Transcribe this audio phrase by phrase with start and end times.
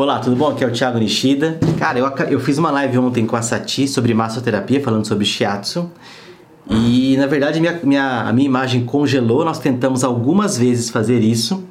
[0.00, 0.50] Olá, tudo bom?
[0.50, 1.58] Aqui é o Thiago Nishida.
[1.76, 5.90] Cara, eu, eu fiz uma live ontem com a Sati sobre massoterapia, falando sobre shiatsu.
[6.70, 11.64] E na verdade minha, minha, a minha imagem congelou, nós tentamos algumas vezes fazer isso,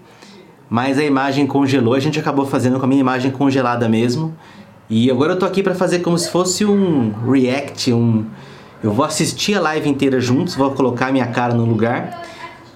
[0.69, 4.35] mas a imagem congelou, a gente acabou fazendo com a minha imagem congelada mesmo.
[4.89, 8.25] E agora eu tô aqui para fazer como se fosse um react, um
[8.83, 12.25] eu vou assistir a live inteira juntos, vou colocar minha cara no lugar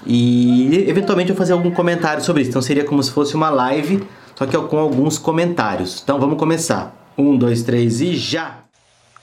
[0.07, 2.51] e eventualmente eu vou fazer algum comentário sobre isso.
[2.51, 4.01] Então seria como se fosse uma live,
[4.41, 6.01] só que com alguns comentários.
[6.01, 6.91] Então vamos começar.
[7.15, 8.57] Um, dois, três e já!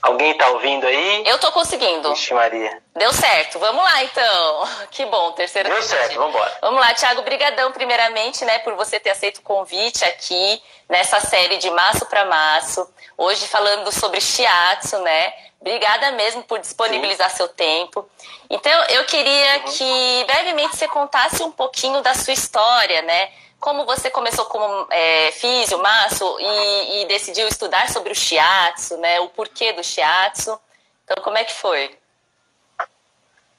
[0.01, 1.25] Alguém tá ouvindo aí?
[1.27, 2.11] Eu tô conseguindo.
[2.11, 2.81] Vixe Maria.
[2.97, 3.59] Deu certo.
[3.59, 4.69] Vamos lá, então.
[4.93, 6.59] Que bom, terceira Deu certo, vamos embora.
[6.63, 11.57] Vamos lá, Thiago, brigadão primeiramente, né, por você ter aceito o convite aqui nessa série
[11.57, 12.89] de Maço para Maço.
[13.17, 15.33] Hoje falando sobre shiatsu, né?
[15.61, 17.39] Obrigada mesmo por disponibilizar Sim.
[17.39, 18.09] seu tempo.
[18.49, 19.73] Então, eu queria uhum.
[19.73, 23.31] que brevemente você contasse um pouquinho da sua história, né?
[23.61, 29.19] Como você começou como é, físio, maço e, e, decidiu estudar sobre o shiatsu, né?
[29.21, 30.59] O porquê do shiatsu.
[31.05, 31.99] Então, como é que foi?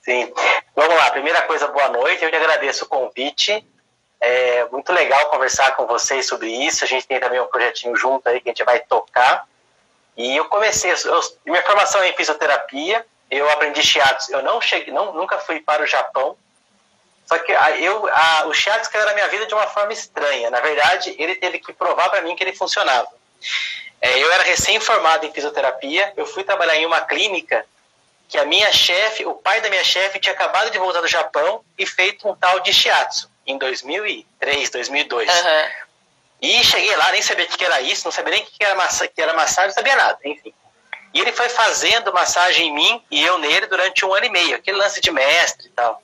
[0.01, 0.33] Sim.
[0.75, 1.11] Vamos lá.
[1.11, 2.23] Primeira coisa, boa noite.
[2.23, 3.65] Eu te agradeço o convite.
[4.21, 6.83] É muito legal conversar com vocês sobre isso.
[6.83, 9.47] A gente tem também um projetinho junto aí que a gente vai tocar.
[10.19, 14.93] E eu comecei, eu, minha formação é em fisioterapia, eu aprendi shiatsu, eu não cheguei,
[14.93, 16.35] não, nunca fui para o Japão,
[17.29, 20.49] só que eu, a, o shiatsu caiu na minha vida de uma forma estranha.
[20.49, 23.07] Na verdade, ele teve que provar para mim que ele funcionava.
[24.01, 27.63] É, eu era recém-formado em fisioterapia, eu fui trabalhar em uma clínica
[28.27, 31.63] que a minha chefe, o pai da minha chefe, tinha acabado de voltar do Japão
[31.77, 35.29] e feito um tal de shiatsu em 2003, 2002.
[35.29, 35.69] Uhum.
[36.41, 38.73] E cheguei lá, nem sabia o que era isso, não sabia nem o que era,
[38.73, 40.51] massa, que era massagem, não sabia nada, enfim.
[41.13, 44.55] E ele foi fazendo massagem em mim e eu nele durante um ano e meio,
[44.55, 46.01] aquele lance de mestre e tal.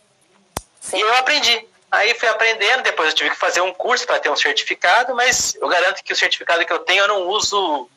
[0.85, 0.97] Sim.
[0.97, 1.67] E eu aprendi.
[1.91, 5.55] Aí fui aprendendo, depois eu tive que fazer um curso para ter um certificado, mas
[5.55, 7.89] eu garanto que o certificado que eu tenho eu não uso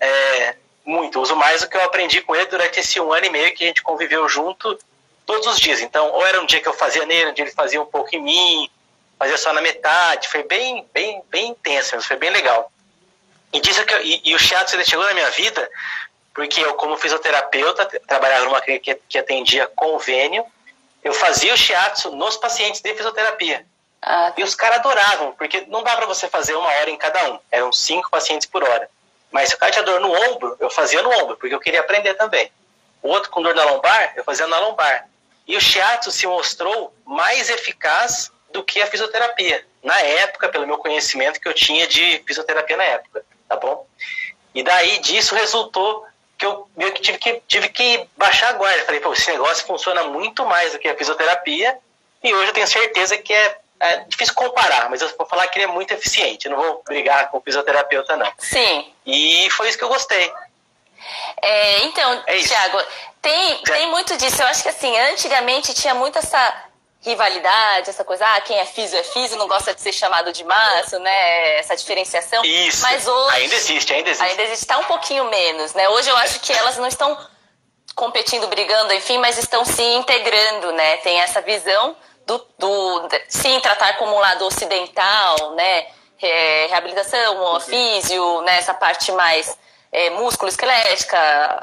[0.00, 3.30] é, muito, uso mais do que eu aprendi com ele durante esse um ano e
[3.30, 4.78] meio que a gente conviveu junto
[5.26, 5.80] todos os dias.
[5.80, 8.14] Então, ou era um dia que eu fazia nele, um dia ele fazia um pouco
[8.16, 8.70] em mim,
[9.18, 12.72] fazia só na metade, foi bem, bem, bem intenso, foi bem legal.
[13.52, 15.68] E, disso que eu, e, e o shiatsu ele chegou na minha vida
[16.34, 20.44] porque eu, como fisioterapeuta, trabalhava numa clínica que, que atendia convênio,
[21.02, 23.66] eu fazia o shiatsu nos pacientes de fisioterapia.
[24.00, 27.32] Ah, e os caras adoravam, porque não dá para você fazer uma hora em cada
[27.32, 28.88] um, eram cinco pacientes por hora.
[29.30, 31.80] Mas se o cara tinha dor no ombro, eu fazia no ombro, porque eu queria
[31.80, 32.50] aprender também.
[33.02, 35.08] O outro com dor na lombar, eu fazia na lombar.
[35.46, 39.64] E o shiatsu se mostrou mais eficaz do que a fisioterapia.
[39.82, 43.86] Na época, pelo meu conhecimento que eu tinha de fisioterapia na época, tá bom?
[44.54, 46.06] E daí disso resultou
[46.42, 48.84] que eu meio que tive que, tive que baixar a guarda.
[48.84, 51.78] Falei, pô, esse negócio funciona muito mais do que a fisioterapia
[52.20, 55.60] e hoje eu tenho certeza que é, é difícil comparar, mas eu vou falar que
[55.60, 56.46] ele é muito eficiente.
[56.46, 58.32] Eu não vou brigar com o fisioterapeuta, não.
[58.38, 58.92] Sim.
[59.06, 60.32] E foi isso que eu gostei.
[61.40, 62.82] É, então, é Tiago,
[63.20, 64.42] tem, tem muito disso.
[64.42, 66.64] Eu acho que assim, antigamente tinha muito essa
[67.02, 70.44] rivalidade, essa coisa, ah, quem é físio é físio, não gosta de ser chamado de
[70.44, 71.58] maço, né?
[71.58, 72.44] Essa diferenciação.
[72.44, 72.82] Isso.
[72.82, 73.36] Mas hoje.
[73.36, 74.30] Ainda existe, ainda existe.
[74.30, 75.88] Ainda existe, tá um pouquinho menos, né?
[75.88, 77.18] Hoje eu acho que elas não estão
[77.96, 80.98] competindo, brigando, enfim, mas estão se integrando, né?
[80.98, 85.86] Tem essa visão do, do sim, tratar como um lado ocidental, né?
[86.22, 88.58] É, reabilitação, físio, né?
[88.58, 89.58] Essa parte mais
[89.92, 91.18] é, músculo esquelética,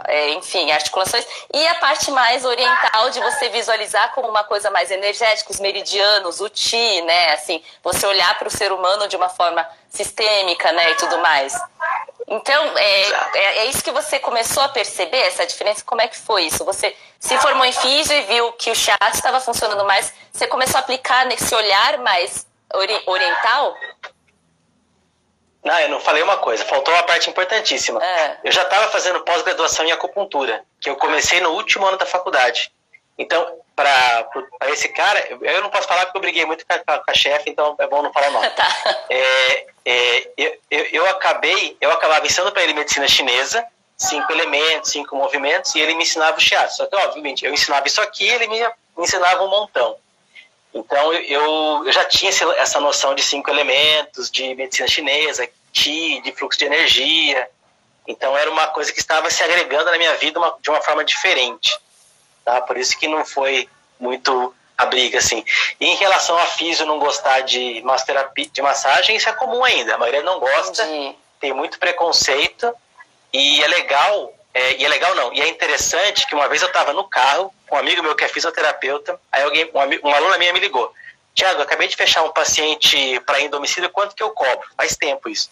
[0.08, 4.92] é, enfim, articulações, e a parte mais oriental de você visualizar como uma coisa mais
[4.92, 9.30] energética, os meridianos, o ti, né, assim, você olhar para o ser humano de uma
[9.30, 11.60] forma sistêmica, né, e tudo mais.
[12.28, 13.02] Então, é,
[13.34, 15.84] é, é, isso que você começou a perceber, essa diferença?
[15.84, 16.64] Como é que foi isso?
[16.64, 20.78] Você se formou em físio e viu que o chat estava funcionando mais, você começou
[20.78, 23.76] a aplicar nesse olhar mais ori oriental?
[25.70, 28.04] Não, eu não falei uma coisa, faltou uma parte importantíssima.
[28.04, 28.38] É.
[28.44, 32.72] Eu já estava fazendo pós-graduação em acupuntura, que eu comecei no último ano da faculdade.
[33.16, 34.28] Então, para
[34.70, 37.52] esse cara, eu não posso falar porque eu briguei muito com a, com a chefe,
[37.52, 38.42] então é bom não falar não.
[38.50, 39.06] Tá.
[39.12, 43.64] É, é, eu, eu, eu, acabei, eu acabava ensinando para ele medicina chinesa,
[43.96, 46.78] cinco elementos, cinco movimentos, e ele me ensinava o shiatsu.
[46.78, 49.98] Só que, obviamente, eu ensinava isso aqui, ele me, me ensinava um montão.
[50.74, 55.48] Então eu, eu já tinha essa noção de cinco elementos, de medicina chinesa,
[55.84, 57.50] De fluxo de energia.
[58.08, 61.04] Então era uma coisa que estava se agregando na minha vida uma, de uma forma
[61.04, 61.78] diferente.
[62.44, 62.60] Tá?
[62.62, 65.44] Por isso que não foi muito a briga, assim.
[65.80, 69.96] E em relação a físio não gostar de massoterapia, de massagem, isso é comum ainda.
[69.96, 71.16] A maioria não gosta, Entendi.
[71.40, 72.74] tem muito preconceito.
[73.32, 76.68] E é legal, é, e é legal não, e é interessante que uma vez eu
[76.68, 80.54] estava no carro um amigo meu que é fisioterapeuta, aí alguém, uma, uma aluna minha
[80.54, 80.92] me ligou.
[81.36, 84.68] Tiago, acabei de fechar um paciente para ir em domicílio, quanto que eu cobro?
[84.76, 85.50] Faz tempo isso.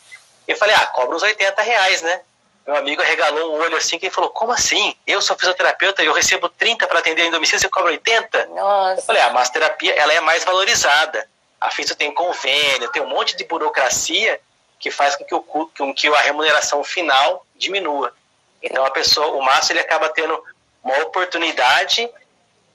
[0.47, 2.21] Eu falei, ah, cobra uns 80 reais, né?
[2.67, 4.93] Meu amigo regalou um olho assim que ele falou: Como assim?
[5.07, 8.47] Eu sou fisioterapeuta e eu recebo 30 para atender em domicílio, você cobra 80?
[8.47, 8.99] Nossa.
[8.99, 11.29] Eu falei: A massoterapia ela é mais valorizada.
[11.61, 14.39] A FISO tem convênio, tem um monte de burocracia
[14.79, 18.13] que faz com que, o, com que a remuneração final diminua.
[18.61, 20.37] Então a pessoa, o maço, ele acaba tendo
[20.83, 22.09] uma oportunidade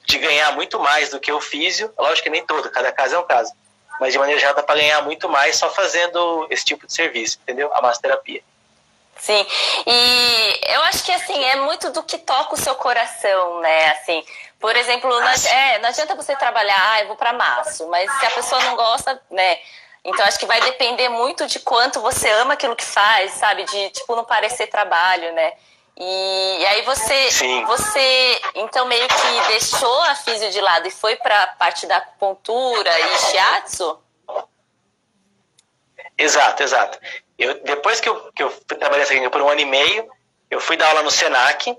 [0.07, 1.93] de ganhar muito mais do que o físio.
[1.99, 3.53] Lógico que nem todo, cada caso é um caso.
[4.03, 7.39] Mas de maneira geral dá para ganhar muito mais só fazendo esse tipo de serviço,
[7.41, 7.73] entendeu?
[7.73, 8.43] A massoterapia.
[9.17, 9.47] Sim,
[9.87, 13.91] e eu acho que assim, é muito do que toca o seu coração, né?
[13.91, 14.25] Assim,
[14.59, 18.27] por exemplo, não, é, não adianta você trabalhar, ah, eu vou para maço, mas se
[18.27, 19.61] a pessoa não gosta, né?
[20.05, 23.63] Então acho que vai depender muito de quanto você ama aquilo que faz, sabe?
[23.63, 25.53] De tipo não parecer trabalho, né?
[25.97, 27.65] E, e aí você, Sim.
[27.67, 31.99] você então meio que deixou a físio de lado e foi para a parte da
[31.99, 33.99] acupuntura e shiatsu?
[36.17, 36.99] Exato, exato.
[37.39, 40.09] Eu, depois que eu, que eu trabalhei essa por um ano e meio,
[40.51, 41.77] eu fui dar aula no SENAC,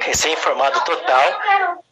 [0.00, 1.40] recém-formado total,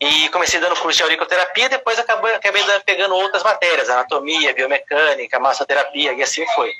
[0.00, 6.12] e comecei dando curso de auriculoterapia, depois acabei, acabei pegando outras matérias, anatomia, biomecânica, massoterapia,
[6.12, 6.72] e assim foi.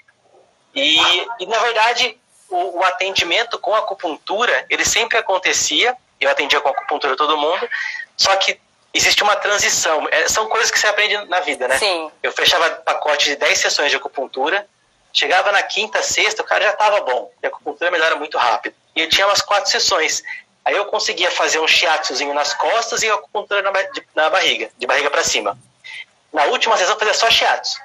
[0.75, 0.99] E,
[1.41, 2.20] e na verdade,
[2.51, 7.69] o, o, atendimento com acupuntura, ele sempre acontecia, eu atendia com acupuntura todo mundo,
[8.17, 8.61] só que
[8.93, 11.79] existe uma transição, é, são coisas que você aprende na vida, né?
[11.79, 12.11] Sim.
[12.23, 14.67] Eu fechava pacote de 10 sessões de acupuntura,
[15.13, 17.31] Chegava na quinta, sexta, o cara já estava bom.
[17.43, 18.75] E a acupuntura melhora muito rápido.
[18.95, 20.23] E tinha umas quatro sessões.
[20.65, 24.71] Aí eu conseguia fazer um shiatsuzinho nas costas e a acupuntura na, de, na barriga,
[24.79, 25.59] de barriga para cima.
[26.33, 27.81] Na última sessão eu fazia só shiatsu.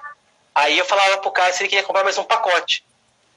[0.53, 2.84] Aí eu falava pro cara se ele queria comprar mais um pacote.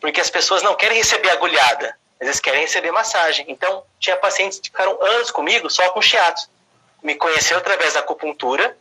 [0.00, 3.44] Porque as pessoas não querem receber agulhada, eles querem receber massagem.
[3.48, 6.48] Então, tinha pacientes que ficaram anos comigo só com shiatsu.
[7.02, 8.76] Me conheceu através da acupuntura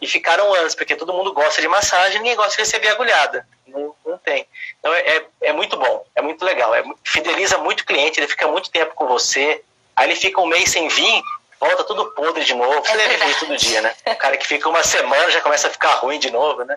[0.00, 3.46] e ficaram anos, porque todo mundo gosta de massagem, ninguém gosta de receber agulhada.
[3.68, 4.46] Não, não tem.
[4.80, 6.74] Então é, é, é muito bom, é muito legal.
[6.74, 9.62] É, fideliza muito o cliente, ele fica muito tempo com você,
[9.94, 11.22] aí ele fica um mês sem vir,
[11.60, 12.84] volta tudo podre de novo.
[12.84, 13.94] Você deve ver todo dia, né?
[14.06, 16.76] O cara que fica uma semana já começa a ficar ruim de novo, né?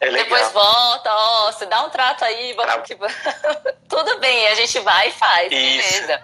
[0.00, 2.96] É Depois volta, ó, você dá um trato aí, vamos que...
[3.88, 5.92] tudo bem, a gente vai e faz, Isso.
[5.92, 6.22] beleza.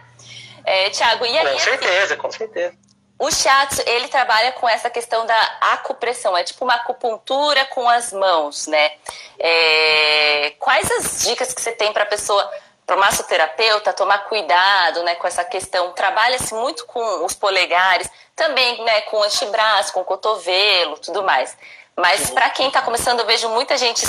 [0.64, 1.52] É, Tiago, e aí?
[1.52, 2.74] Com certeza, assim, com certeza.
[3.18, 8.12] O shiatsu, ele trabalha com essa questão da acupressão, é tipo uma acupuntura com as
[8.12, 8.92] mãos, né?
[9.38, 10.54] É...
[10.58, 12.50] Quais as dicas que você tem para a pessoa,
[12.84, 15.92] para o massoterapeuta, tomar cuidado né, com essa questão?
[15.92, 21.56] Trabalha-se muito com os polegares, também né, com o antebraço, com o cotovelo, tudo mais.
[21.96, 24.04] Mas para quem está começando, eu vejo muita gente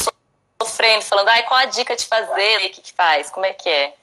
[0.62, 3.70] sofrendo, falando, ai, qual a dica de fazer, o que, que faz, como é que
[3.70, 3.94] é?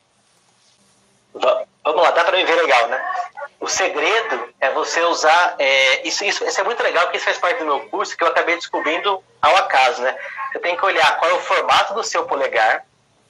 [1.34, 3.12] Vamos lá, dá para me ver legal, né?
[3.58, 5.55] O segredo é você usar.
[5.58, 8.23] É, isso, isso, isso é muito legal, porque isso faz parte do meu curso que
[8.23, 10.17] eu acabei descobrindo ao acaso, né?
[10.52, 12.84] Você tem que olhar qual é o formato do seu polegar.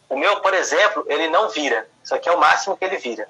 [0.09, 1.89] O meu, por exemplo, ele não vira.
[2.03, 3.29] Isso aqui é o máximo que ele vira.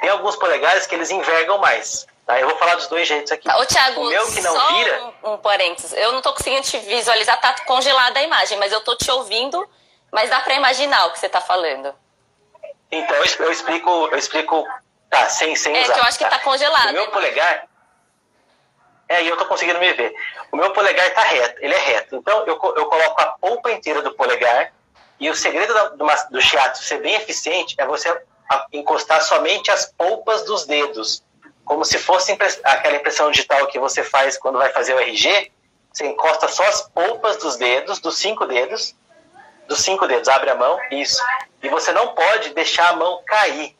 [0.00, 2.06] Tem alguns polegares que eles envergam mais.
[2.28, 2.38] Tá?
[2.38, 3.48] Eu vou falar dos dois jeitos aqui.
[3.50, 5.14] Ô, Thiago, o meu que não só vira.
[5.24, 5.94] Um, um parênteses.
[5.94, 9.66] Eu não tô conseguindo te visualizar, tá congelada a imagem, mas eu tô te ouvindo,
[10.12, 11.94] mas dá para imaginar o que você tá falando.
[12.92, 14.68] Então eu explico, eu explico,
[15.08, 15.90] tá, sem, sem é usar.
[15.90, 16.90] É que eu acho que tá, congelado.
[16.90, 17.66] O meu polegar,
[19.08, 20.14] é, e eu tô conseguindo me ver.
[20.52, 22.16] O meu polegar tá reto, ele é reto.
[22.16, 24.70] Então eu, eu coloco a polpa inteira do polegar
[25.18, 28.14] e o segredo do, do shiatsu ser bem eficiente é você
[28.70, 31.26] encostar somente as polpas dos dedos.
[31.68, 32.32] Como se fosse
[32.64, 35.52] aquela impressão digital que você faz quando vai fazer o RG.
[35.92, 38.94] Você encosta só as polpas dos dedos, dos cinco dedos,
[39.66, 41.22] dos cinco dedos, abre a mão, isso.
[41.62, 43.76] E você não pode deixar a mão cair.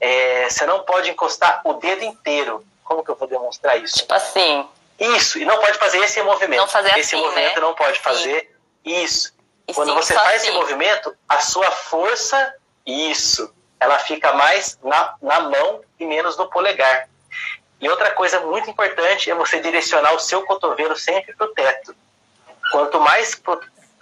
[0.00, 2.64] É, você não pode encostar o dedo inteiro.
[2.84, 3.96] Como que eu vou demonstrar isso?
[3.96, 4.64] Tipo assim.
[5.00, 6.60] Isso, e não pode fazer esse movimento.
[6.60, 7.60] Não fazer esse assim, movimento né?
[7.60, 8.40] não pode fazer.
[8.86, 9.02] Sim.
[9.02, 9.32] Isso.
[9.66, 10.48] E Quando sim, você faz assim.
[10.48, 12.54] esse movimento, a sua força,
[12.86, 17.08] isso, ela fica mais na, na mão e menos no polegar.
[17.82, 21.94] E outra coisa muito importante é você direcionar o seu cotovelo sempre para o teto.
[22.70, 23.58] Quanto mais para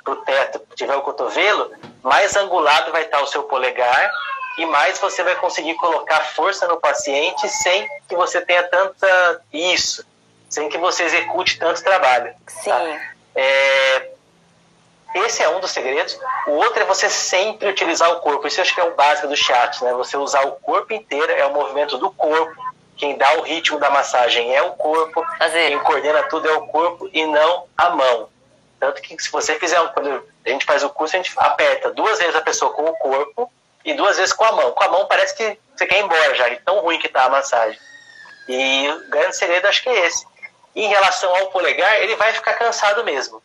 [0.06, 1.72] o teto tiver o cotovelo,
[2.02, 4.12] mais angulado vai estar o seu polegar
[4.58, 10.04] e mais você vai conseguir colocar força no paciente sem que você tenha tanta isso,
[10.46, 12.34] sem que você execute tanto trabalho.
[12.34, 12.52] Tá?
[12.52, 12.70] Sim.
[12.70, 13.10] Tá?
[13.34, 14.10] É,
[15.14, 16.18] esse é um dos segredos.
[16.46, 18.46] O outro é você sempre utilizar o corpo.
[18.46, 19.94] Isso eu acho que é o básico do chat, né?
[19.94, 22.69] Você usar o corpo inteiro, é o movimento do corpo.
[23.00, 25.24] Quem dá o ritmo da massagem é o corpo.
[25.38, 25.70] Fazer.
[25.70, 28.28] Quem coordena tudo é o corpo e não a mão.
[28.78, 32.18] Tanto que se você fizer, quando a gente faz o curso, a gente aperta duas
[32.18, 33.50] vezes a pessoa com o corpo
[33.86, 34.72] e duas vezes com a mão.
[34.72, 37.24] Com a mão parece que você quer ir embora já, de tão ruim que tá
[37.24, 37.80] a massagem.
[38.46, 40.26] E o grande segredo acho que é esse.
[40.76, 43.42] Em relação ao polegar, ele vai ficar cansado mesmo.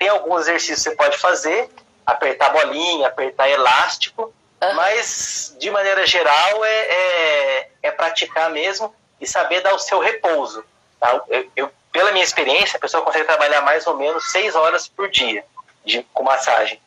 [0.00, 1.70] Tem alguns exercícios que você pode fazer,
[2.04, 4.34] apertar bolinha, apertar elástico,
[4.74, 10.64] mas de maneira geral é, é, é, praticar mesmo e saber dar o seu repouso.
[10.98, 11.22] Tá?
[11.28, 15.10] Eu, eu, pela minha experiência, a pessoa consegue trabalhar mais ou menos seis horas por
[15.10, 15.44] dia
[15.84, 16.80] de, com massagem.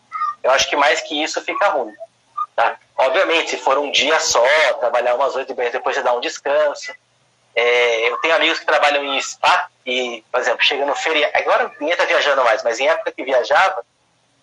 [0.44, 1.94] Eu acho que mais que isso fica ruim.
[2.56, 2.77] Tá?
[2.96, 4.46] Obviamente, se for um dia só,
[4.80, 6.94] trabalhar umas oito e depois de dar um descanso.
[7.56, 11.36] É, eu tenho amigos que trabalham em spa e, por exemplo, chega no feriado.
[11.36, 13.84] Agora ninguém está viajando mais, mas em época que viajava,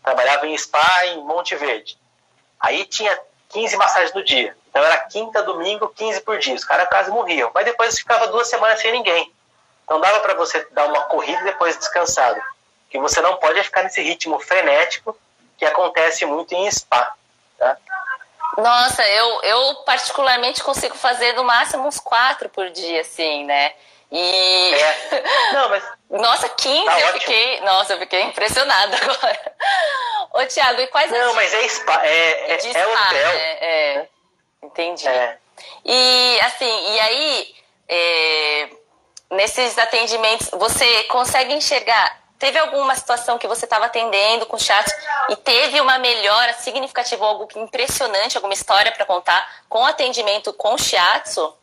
[0.03, 2.00] trabalhava em spa em Monte Verde.
[2.61, 3.19] Aí tinha
[3.51, 4.57] 15 massagens no dia.
[4.69, 6.55] Então era quinta, domingo, 15 por dia.
[6.55, 7.51] Os caras quase morriam.
[7.55, 9.33] Mas depois ficava duas semanas sem ninguém.
[9.85, 12.41] Então dava para você dar uma corrida e depois descansado.
[12.89, 15.17] Que você não pode ficar nesse ritmo frenético
[15.59, 17.15] que acontece muito em spa.
[17.59, 17.77] Tá?
[18.57, 23.73] Nossa, eu, eu particularmente consigo fazer no máximo uns quatro por dia, assim, né?
[24.11, 24.75] E.
[24.75, 25.53] É.
[25.53, 25.85] Não, mas.
[26.11, 27.21] Nossa, 15 tá eu ótimo.
[27.21, 27.61] fiquei.
[27.61, 29.55] Nossa, eu fiquei impressionada agora.
[30.33, 33.33] Ô, Thiago, e quais Não, mas é spa, é, é, é spa, hotel.
[33.33, 33.53] Né?
[33.61, 34.09] É,
[34.63, 35.09] entendi.
[35.09, 35.39] É.
[35.85, 37.55] E assim, e aí,
[37.89, 38.69] é,
[39.31, 44.91] nesses atendimentos, você consegue enxergar Teve alguma situação que você estava atendendo com o chat
[45.29, 51.55] e teve uma melhora significativa, algo impressionante, alguma história para contar com atendimento com shiatsu?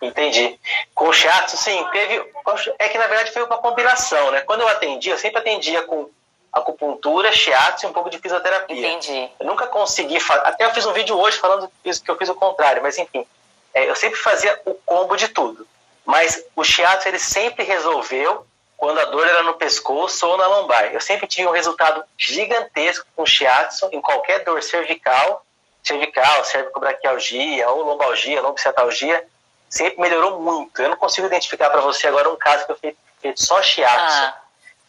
[0.00, 0.58] Entendi.
[0.94, 2.32] Com shiatsu, sim, teve.
[2.78, 4.40] É que na verdade foi uma combinação, né?
[4.42, 6.08] Quando eu atendia, eu sempre atendia com
[6.52, 8.88] acupuntura, shiatsu e um pouco de fisioterapia.
[8.88, 9.28] Entendi.
[9.40, 10.18] Eu nunca consegui.
[10.44, 13.26] Até eu fiz um vídeo hoje falando que eu fiz o contrário, mas enfim.
[13.74, 15.66] É, eu sempre fazia o combo de tudo.
[16.04, 18.46] Mas o shiatsu ele sempre resolveu
[18.78, 20.86] quando a dor era no pescoço ou na lombar.
[20.92, 25.44] Eu sempre tive um resultado gigantesco com shiatsu em qualquer dor cervical,
[25.82, 29.26] cervical, cervicobraquialgia ou lombalgia, lombociatalgia,
[29.68, 30.80] sempre melhorou muito.
[30.80, 34.22] Eu não consigo identificar para você agora um caso que eu fiz, fiz só shiatsu.
[34.22, 34.40] Ah.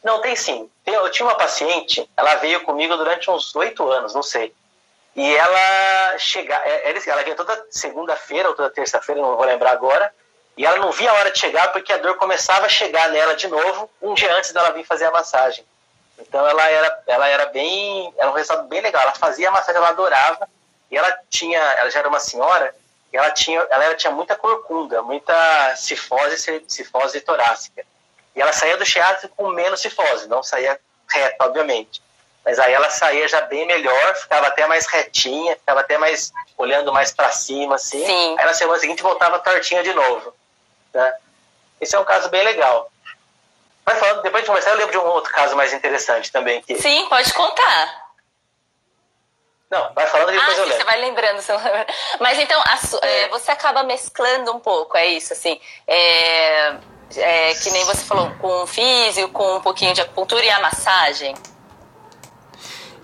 [0.03, 0.69] Não, tem sim.
[0.85, 4.53] Eu tinha uma paciente, ela veio comigo durante uns oito anos, não sei.
[5.15, 10.13] E ela chega, é, ela vinha toda segunda-feira ou toda terça-feira, não vou lembrar agora,
[10.55, 13.35] e ela não via a hora de chegar porque a dor começava a chegar nela
[13.35, 15.65] de novo um dia antes dela vir fazer a massagem.
[16.17, 19.01] Então ela era, ela era bem, era um resultado bem legal.
[19.01, 20.47] Ela fazia a massagem, ela adorava.
[20.91, 22.75] E ela tinha, ela já era uma senhora,
[23.11, 27.83] e ela tinha, ela tinha muita corcunda, muita cifose, cifose torácica.
[28.35, 32.01] E ela saía do shiatsu com menos cifose, não saía reto, obviamente.
[32.45, 36.91] Mas aí ela saía já bem melhor, ficava até mais retinha, ficava até mais olhando
[36.93, 38.05] mais para cima, assim.
[38.05, 38.35] Sim.
[38.39, 40.33] Aí na semana seguinte voltava tortinha de novo.
[40.93, 41.13] Né?
[41.81, 42.91] Esse é um caso bem legal.
[43.85, 46.61] Mas falando, depois de conversar, eu lembro de um outro caso mais interessante também.
[46.61, 46.75] Que...
[46.75, 48.08] Sim, pode contar.
[49.71, 50.77] Não, vai falando e depois ah, eu lembro.
[50.77, 51.39] Você vai lembrando.
[52.19, 53.29] Mas então, a, é.
[53.29, 55.59] você acaba mesclando um pouco, é isso, assim.
[55.87, 56.75] É,
[57.15, 60.59] é, que nem você falou, com o físico, com um pouquinho de acupuntura e a
[60.59, 61.35] massagem.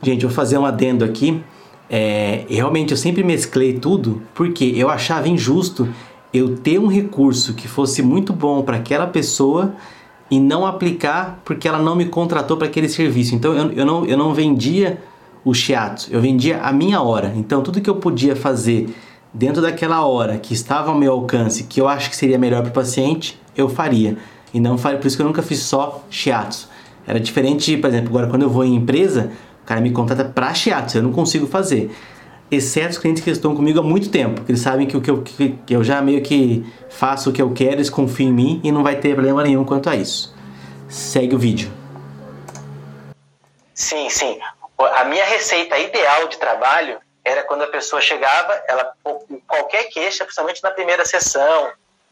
[0.02, 1.44] Gente, eu vou fazer um adendo aqui.
[1.88, 5.88] É, realmente eu sempre mesclei tudo porque eu achava injusto
[6.34, 9.76] eu ter um recurso que fosse muito bom para aquela pessoa
[10.32, 13.36] e não aplicar porque ela não me contratou para aquele serviço.
[13.36, 15.02] Então eu, eu, não, eu não vendia
[15.46, 17.32] o shiatsu, eu vendia a minha hora.
[17.36, 18.90] Então tudo que eu podia fazer
[19.34, 22.72] dentro daquela hora que estava ao meu alcance, que eu acho que seria melhor para
[22.72, 24.18] o paciente, eu faria.
[24.54, 26.68] E não faria, por isso que eu nunca fiz só shiatsu.
[27.08, 29.32] Era diferente, por exemplo, agora quando eu vou em empresa,
[29.64, 31.92] o cara me contrata para shiatsu, eu não consigo fazer
[32.50, 35.22] exceto os clientes que estão comigo há muito tempo, que eles sabem que, que, eu,
[35.22, 38.72] que eu já meio que faço o que eu quero, eles confiam em mim e
[38.72, 40.34] não vai ter problema nenhum quanto a isso.
[40.88, 41.70] Segue o vídeo.
[43.74, 44.38] Sim, sim.
[44.78, 48.94] A minha receita ideal de trabalho era quando a pessoa chegava, ela
[49.48, 51.72] qualquer queixa, principalmente na primeira sessão,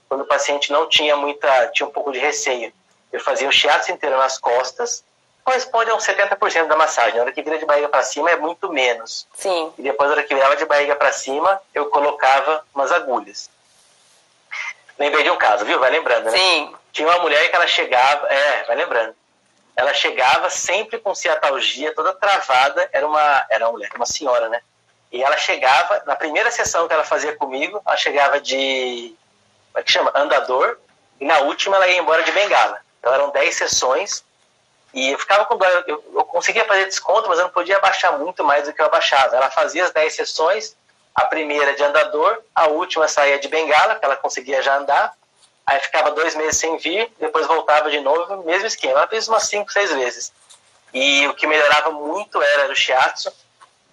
[0.10, 2.74] quando o paciente não tinha muita, tinha um pouco de receio.
[3.12, 5.04] Eu fazia o shiatsu inteiro nas costas,
[5.44, 7.16] corresponde a uns 70% da massagem.
[7.16, 9.28] Na hora que vira de barriga para cima é muito menos.
[9.36, 9.72] Sim.
[9.78, 13.50] E depois, na hora que virava de barriga para cima, eu colocava umas agulhas.
[14.98, 15.80] Lembrei de um caso, viu?
[15.80, 16.32] Vai lembrando, né?
[16.32, 16.74] Sim.
[16.92, 19.16] Tinha uma mulher que ela chegava, é, vai lembrando.
[19.84, 24.62] Ela chegava sempre com ciatalgia, toda travada, era uma, era uma mulher, uma senhora, né?
[25.12, 29.14] E ela chegava, na primeira sessão que ela fazia comigo, ela chegava de,
[29.74, 30.10] como é que chama?
[30.16, 30.78] Andador,
[31.20, 32.80] e na última ela ia embora de bengala.
[32.98, 34.24] Então eram 10 sessões,
[34.94, 38.18] e eu ficava com dó, eu, eu, conseguia fazer desconto, mas eu não podia abaixar
[38.18, 39.36] muito mais do que eu abaixava.
[39.36, 40.78] Ela fazia as 10 sessões,
[41.14, 45.14] a primeira de andador, a última saía de bengala, que ela conseguia já andar,
[45.66, 49.00] aí ficava dois meses sem vir, depois voltava de novo, mesmo esquema.
[49.00, 50.34] Ela fez umas 5, 6 vezes.
[50.94, 53.32] E o que melhorava muito era o shiatsu.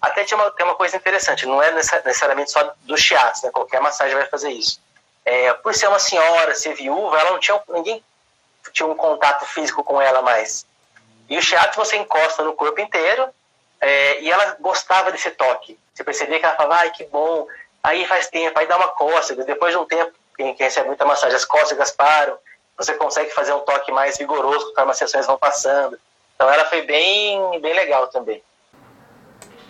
[0.01, 3.51] Até tinha uma, tem uma coisa interessante, não é necessariamente só do shiatsu, né?
[3.51, 4.79] qualquer massagem vai fazer isso.
[5.23, 8.03] É, por ser uma senhora, ser viúva, ela não tinha ninguém
[8.71, 10.65] tinha um contato físico com ela mais.
[11.29, 13.27] E o shiatsu você encosta no corpo inteiro
[13.79, 15.77] é, e ela gostava desse toque.
[15.93, 17.47] Você percebia que ela falava, ai, que bom.
[17.83, 19.43] Aí faz tempo, aí dá uma cócega.
[19.43, 22.33] Depois de um tempo, quem, recebe muita massagem, as cócegas param.
[22.77, 25.97] Você consegue fazer um toque mais vigoroso conforme as sessões vão passando.
[26.35, 28.41] Então ela foi bem, bem legal também.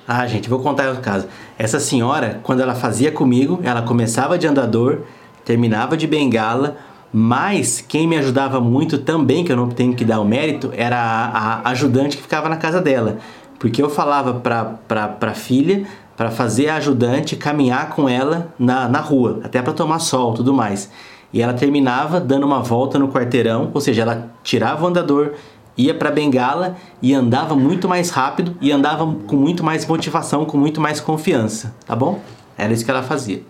[0.07, 1.27] Ah, gente, vou contar o caso.
[1.57, 5.03] Essa senhora, quando ela fazia comigo, ela começava de andador,
[5.45, 6.77] terminava de bengala,
[7.13, 10.97] mas quem me ajudava muito também, que eu não tenho que dar o mérito, era
[10.97, 13.17] a, a ajudante que ficava na casa dela.
[13.59, 15.85] Porque eu falava pra, pra, pra filha
[16.21, 20.53] para fazer a ajudante caminhar com ela na, na rua, até para tomar sol tudo
[20.53, 20.87] mais.
[21.33, 25.33] E ela terminava dando uma volta no quarteirão, ou seja, ela tirava o andador,
[25.75, 30.57] ia para Bengala e andava muito mais rápido e andava com muito mais motivação, com
[30.57, 32.21] muito mais confiança, tá bom?
[32.55, 33.41] Era isso que ela fazia.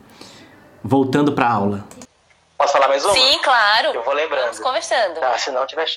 [0.82, 1.84] Voltando para aula.
[2.58, 3.14] Posso falar mais uma?
[3.14, 3.90] Sim, claro.
[3.90, 4.44] Eu vou lembrando.
[4.44, 5.20] Vamos conversando.
[5.20, 5.88] Tá, se não tiver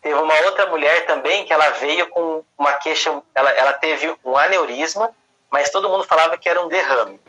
[0.00, 4.34] Teve uma outra mulher também que ela veio com uma queixa, ela, ela teve um
[4.34, 5.10] aneurisma,
[5.50, 7.20] mas todo mundo falava que era um derrame.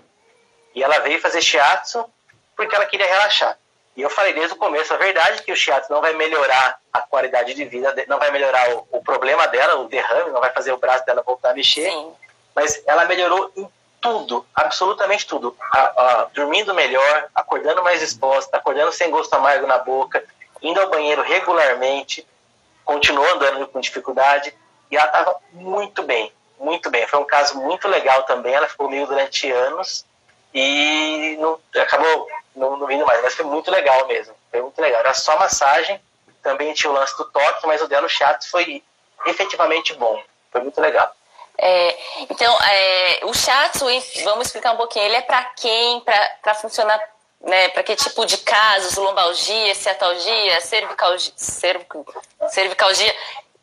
[0.75, 2.05] E ela veio fazer shiatsu
[2.55, 3.57] porque ela queria relaxar.
[3.95, 7.01] E eu falei desde o começo a verdade que o shiatsu não vai melhorar a
[7.01, 10.71] qualidade de vida, não vai melhorar o, o problema dela, o derrame, não vai fazer
[10.71, 11.89] o braço dela voltar a mexer.
[11.89, 12.13] Sim.
[12.55, 13.67] Mas ela melhorou em
[13.99, 15.55] tudo, absolutamente tudo.
[15.71, 20.23] A, a, dormindo melhor, acordando mais disposta, acordando sem gosto amargo na boca,
[20.61, 22.25] indo ao banheiro regularmente,
[22.83, 24.53] continuou andando com dificuldade
[24.89, 27.07] e ela estava muito bem, muito bem.
[27.07, 28.53] Foi um caso muito legal também.
[28.53, 30.05] Ela ficou comigo durante anos
[30.53, 34.35] e não, acabou não, não vindo mais, mas foi muito legal mesmo.
[34.49, 34.99] Foi muito legal.
[34.99, 35.99] Era só massagem,
[36.41, 38.83] também tinha o lance do toque, mas o dela, o chato, foi
[39.25, 40.21] efetivamente bom.
[40.51, 41.13] Foi muito legal.
[41.57, 41.97] É,
[42.29, 43.85] então, é, o Shatsu,
[44.23, 46.01] vamos explicar um pouquinho, ele é para quem?
[46.01, 46.99] Para funcionar,
[47.41, 48.97] né, para que tipo de casos?
[48.97, 51.33] Lombalgia, ciatalgia, cervicalgia,
[52.49, 53.15] cervicalgia.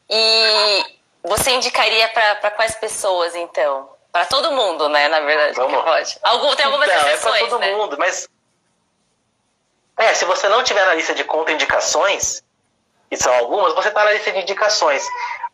[0.09, 3.91] E você indicaria para quais pessoas, então?
[4.13, 5.55] Para todo mundo, né, na verdade.
[5.57, 5.83] Vamos.
[5.83, 6.19] Pode.
[6.23, 7.75] Algum, tem algumas então, exceções, é para todo né?
[7.75, 8.29] mundo, mas...
[9.97, 12.43] É, se você não tiver na lista de contraindicações,
[13.11, 15.05] que são algumas, você está na lista de indicações.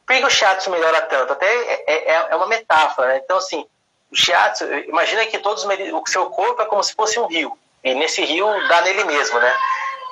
[0.06, 1.32] Por que o shiatsu melhora tanto?
[1.32, 3.20] Até é, é, é uma metáfora, né?
[3.24, 3.66] Então, assim,
[4.12, 7.56] o shiatsu, imagina que todos o seu corpo é como se fosse um rio.
[7.82, 9.58] E nesse rio dá nele mesmo, né?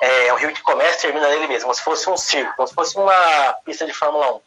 [0.01, 2.67] É um rio que começa e termina nele mesmo, como se fosse um circo, como
[2.67, 4.41] se fosse uma pista de Fórmula 1.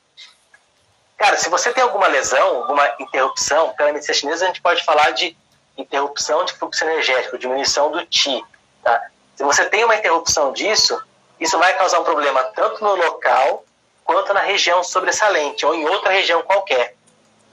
[1.16, 5.10] Cara, se você tem alguma lesão, alguma interrupção, pela medicina chinesa a gente pode falar
[5.12, 5.36] de
[5.76, 8.44] interrupção de fluxo energético, diminuição do Qi.
[8.82, 9.08] Tá?
[9.34, 11.00] Se você tem uma interrupção disso,
[11.40, 13.64] isso vai causar um problema tanto no local
[14.04, 16.94] quanto na região sobressalente ou em outra região qualquer.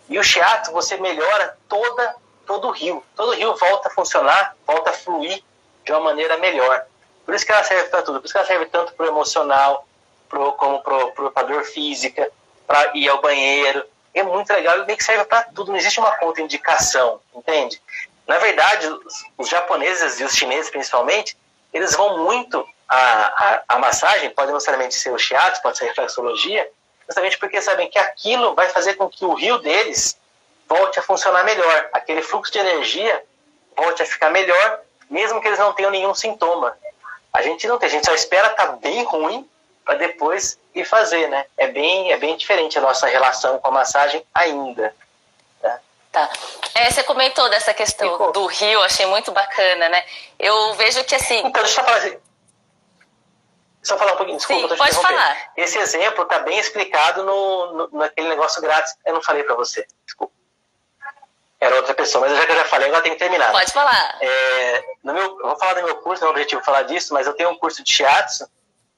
[0.10, 3.04] E o shiatsu você melhora toda todo o rio.
[3.16, 5.42] Todo o rio volta a funcionar, volta a fluir
[5.86, 6.86] de uma maneira melhor.
[7.26, 8.20] Por isso que ela serve para tudo.
[8.20, 9.88] Por isso que ela serve tanto para o emocional,
[10.30, 12.30] pro, como para a dor física,
[12.68, 13.86] para ir ao banheiro.
[14.14, 14.80] É muito legal.
[14.80, 15.72] E meio que serve para tudo.
[15.72, 17.82] Não existe uma contraindicação, entende?
[18.28, 21.38] Na verdade, os, os japoneses e os chineses principalmente,
[21.74, 26.70] eles vão muito a, a, massagem, pode não necessariamente ser o shiatsu, pode ser reflexologia,
[27.08, 30.18] justamente porque sabem que aquilo vai fazer com que o rio deles
[30.70, 31.90] volte a funcionar melhor.
[31.92, 33.24] Aquele fluxo de energia
[33.76, 36.78] volte a ficar melhor, mesmo que eles não tenham nenhum sintoma.
[37.32, 39.50] A gente não tem, a gente só espera estar tá bem ruim
[39.84, 41.46] para depois ir fazer, né?
[41.58, 44.96] É bem, é bem diferente a nossa relação com a massagem ainda.
[45.62, 45.80] Tá.
[46.12, 46.30] tá.
[46.76, 48.32] É, você comentou dessa questão Ficou.
[48.32, 50.04] do rio, achei muito bacana, né?
[50.40, 51.40] Eu vejo que assim.
[51.40, 52.18] Então, deixa eu falar assim.
[53.84, 55.52] Só falar um pouquinho, desculpa, Sim, pode falar.
[55.58, 58.96] Esse exemplo está bem explicado no, no, naquele negócio grátis.
[59.06, 60.34] Eu não falei para você, desculpa.
[61.60, 63.52] Era outra pessoa, mas já que eu já falei, agora tem que terminar.
[63.52, 64.18] Pode falar.
[64.22, 67.14] É, no meu, eu vou falar do meu curso, não é o objetivo falar disso,
[67.14, 68.48] mas eu tenho um curso de shiatsu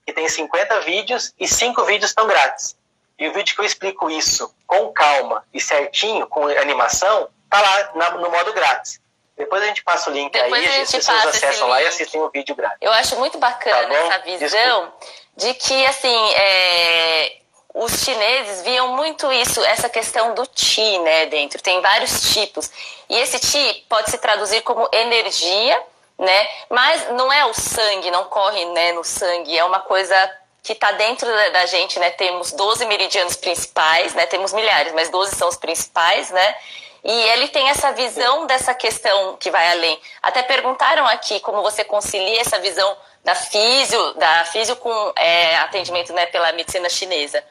[0.06, 2.76] que tem 50 vídeos e 5 vídeos estão grátis.
[3.18, 7.92] E o vídeo que eu explico isso com calma e certinho, com animação, tá lá
[7.96, 9.00] na, no modo grátis.
[9.38, 12.30] Depois a gente passa o link Depois aí, as pessoas acessam lá e assistem o
[12.30, 12.78] vídeo grátis.
[12.82, 15.06] Eu acho muito bacana tá essa visão Desculpa.
[15.38, 17.38] de que, assim, é,
[17.74, 21.62] os chineses viam muito isso, essa questão do Qi, né, dentro.
[21.62, 22.72] Tem vários tipos.
[23.10, 25.82] E esse Qi pode se traduzir como energia,
[26.18, 30.16] né, mas não é o sangue, não corre, né, no sangue, é uma coisa
[30.64, 35.36] que está dentro da gente, né, temos 12 meridianos principais, né, temos milhares, mas 12
[35.36, 36.56] são os principais, né,
[37.04, 40.00] e ele tem essa visão dessa questão que vai além.
[40.24, 46.12] Até perguntaram aqui como você concilia essa visão da físio, da físio com é, atendimento
[46.14, 47.44] né, pela medicina chinesa.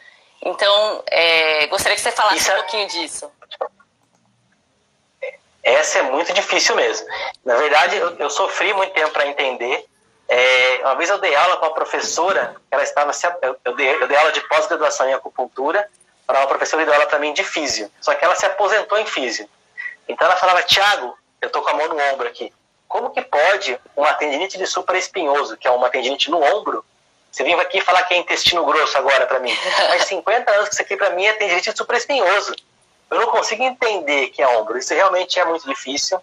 [0.42, 2.57] Então, é, gostaria que você falasse Isso um é...
[2.57, 3.31] pouquinho disso.
[5.64, 7.07] Essa é muito difícil mesmo.
[7.42, 9.87] Na verdade, eu, eu sofri muito tempo para entender.
[10.29, 13.12] É, uma vez eu dei aula com uma professora, ela estava
[13.64, 15.88] eu dei, eu dei aula de pós-graduação em acupuntura
[16.27, 17.90] para uma professora que deu aula para mim de físio.
[18.00, 19.48] Só que ela se aposentou em físio.
[20.07, 22.53] Então ela falava, Tiago, eu tô com a mão no ombro aqui.
[22.87, 26.85] Como que pode uma tendinite de supraespinhoso, que é uma tendinite no ombro,
[27.31, 29.53] você vem aqui falar que é intestino grosso agora para mim.
[29.88, 32.55] Faz 50 anos que isso aqui para mim é tendinite de supraespinhoso.
[33.10, 34.78] Eu não consigo entender que é ombro.
[34.78, 36.20] Isso realmente é muito difícil.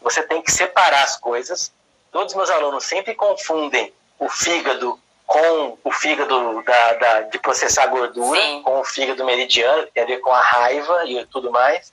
[0.00, 1.72] Você tem que separar as coisas.
[2.10, 7.86] Todos os meus alunos sempre confundem o fígado com o fígado da, da de processar
[7.88, 8.62] gordura, Sim.
[8.62, 11.92] com o fígado meridiano, que tem a ver com a raiva e tudo mais.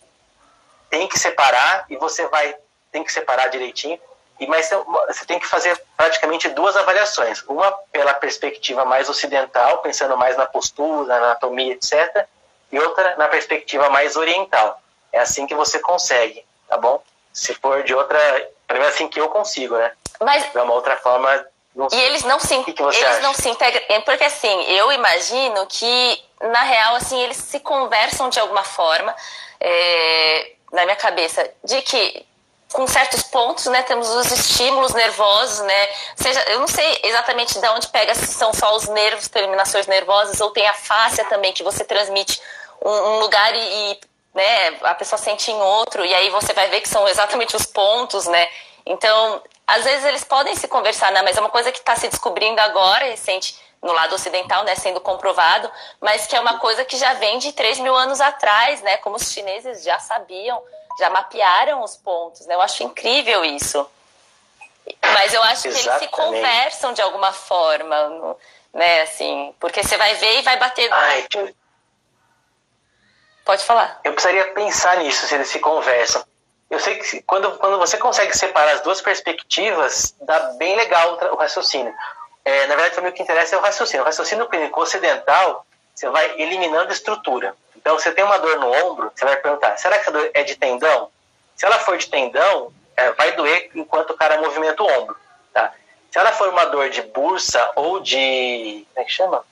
[0.90, 2.56] Tem que separar e você vai
[2.92, 4.00] tem que separar direitinho.
[4.40, 4.70] E mas
[5.08, 7.42] você tem que fazer praticamente duas avaliações.
[7.44, 12.28] Uma pela perspectiva mais ocidental, pensando mais na postura, na anatomia, etc.
[12.74, 14.82] E outra na perspectiva mais oriental.
[15.12, 17.00] É assim que você consegue, tá bom?
[17.32, 18.18] Se for de outra,
[18.68, 19.92] primeiro é assim que eu consigo, né?
[20.20, 21.46] Mas de uma outra forma
[21.92, 23.20] e eles não se, que que eles acha?
[23.22, 28.30] não se integram, é, porque assim, eu imagino que na real assim eles se conversam
[28.30, 29.16] de alguma forma
[29.60, 32.26] é, na minha cabeça de que
[32.72, 37.68] com certos pontos, né, temos os estímulos nervosos, né, seja, eu não sei exatamente de
[37.70, 41.64] onde pega se são só os nervos, terminações nervosas ou tem a fáscia também que
[41.64, 42.42] você transmite
[42.90, 44.00] um, lugar e, e
[44.34, 47.66] né, a pessoa sente em outro e aí você vai ver que são exatamente os
[47.66, 48.48] pontos, né,
[48.86, 51.22] então às vezes eles podem se conversar, né?
[51.22, 54.76] Mas é uma coisa que está se descobrindo agora, recente, no lado ocidental, né?
[54.76, 58.82] Sendo comprovado, mas que é uma coisa que já vem de 3 mil anos atrás,
[58.82, 58.98] né?
[58.98, 60.62] Como os chineses já sabiam,
[61.00, 62.56] já mapearam os pontos, né?
[62.56, 63.90] Eu acho incrível isso.
[65.02, 65.84] Mas eu acho Exatamente.
[65.84, 68.36] que eles se conversam de alguma forma,
[68.74, 69.02] né?
[69.02, 70.92] Assim, porque você vai ver e vai bater.
[70.92, 71.28] Ai,
[73.46, 74.00] Pode falar.
[74.04, 76.24] Eu precisaria pensar nisso, se eles se conversam
[76.74, 81.36] eu sei que quando, quando você consegue separar as duas perspectivas, dá bem legal o
[81.36, 81.94] raciocínio.
[82.44, 84.02] É, na verdade, para mim o que interessa é o raciocínio.
[84.02, 87.56] O raciocínio clínico ocidental, você vai eliminando estrutura.
[87.76, 90.44] Então, você tem uma dor no ombro, você vai perguntar, será que essa dor é
[90.44, 91.12] de tendão?
[91.56, 95.16] Se ela for de tendão, é, vai doer enquanto o cara movimenta o ombro.
[95.54, 95.72] Tá?
[96.10, 98.88] Se ela for uma dor de bursa ou de...
[98.94, 99.46] como é que chama?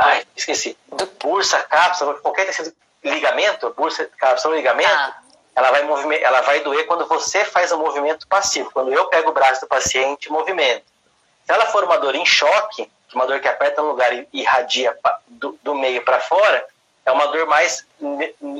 [0.00, 0.76] Ai, esqueci.
[1.22, 5.20] Bursa, cápsula, qualquer tecido ligamento, bursa, cápsula, ligamento, ah
[5.54, 9.34] ela vai, ela vai doer quando você faz o movimento passivo, quando eu pego o
[9.34, 10.84] braço do paciente e movimento.
[11.44, 14.96] Se ela for uma dor em choque, uma dor que aperta no lugar e irradia
[15.26, 16.64] do, do meio para fora,
[17.04, 17.84] é uma dor mais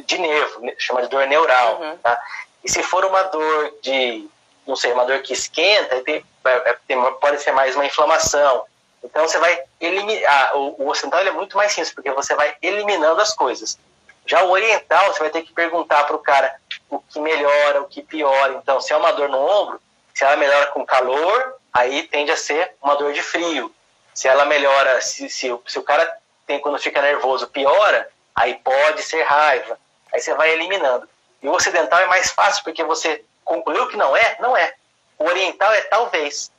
[0.04, 1.80] de nervo, chama de dor neural.
[1.80, 1.96] Uhum.
[1.98, 2.20] Tá?
[2.64, 4.28] E se for uma dor de,
[4.66, 8.64] não sei, uma dor que esquenta, tem, é, tem, pode ser mais uma inflamação.
[9.02, 10.56] Então você vai eliminar.
[10.56, 13.78] O, o ocidental é muito mais simples, porque você vai eliminando as coisas.
[14.26, 16.54] Já o oriental, você vai ter que perguntar para o cara
[16.88, 18.54] o que melhora, o que piora.
[18.54, 19.80] Então, se é uma dor no ombro,
[20.14, 23.74] se ela melhora com calor, aí tende a ser uma dor de frio.
[24.12, 26.12] Se ela melhora, se, se, se o cara
[26.46, 29.78] tem quando fica nervoso, piora, aí pode ser raiva.
[30.12, 31.08] Aí você vai eliminando.
[31.42, 34.74] E o ocidental é mais fácil, porque você concluiu que não é, não é.
[35.18, 36.50] O oriental é talvez.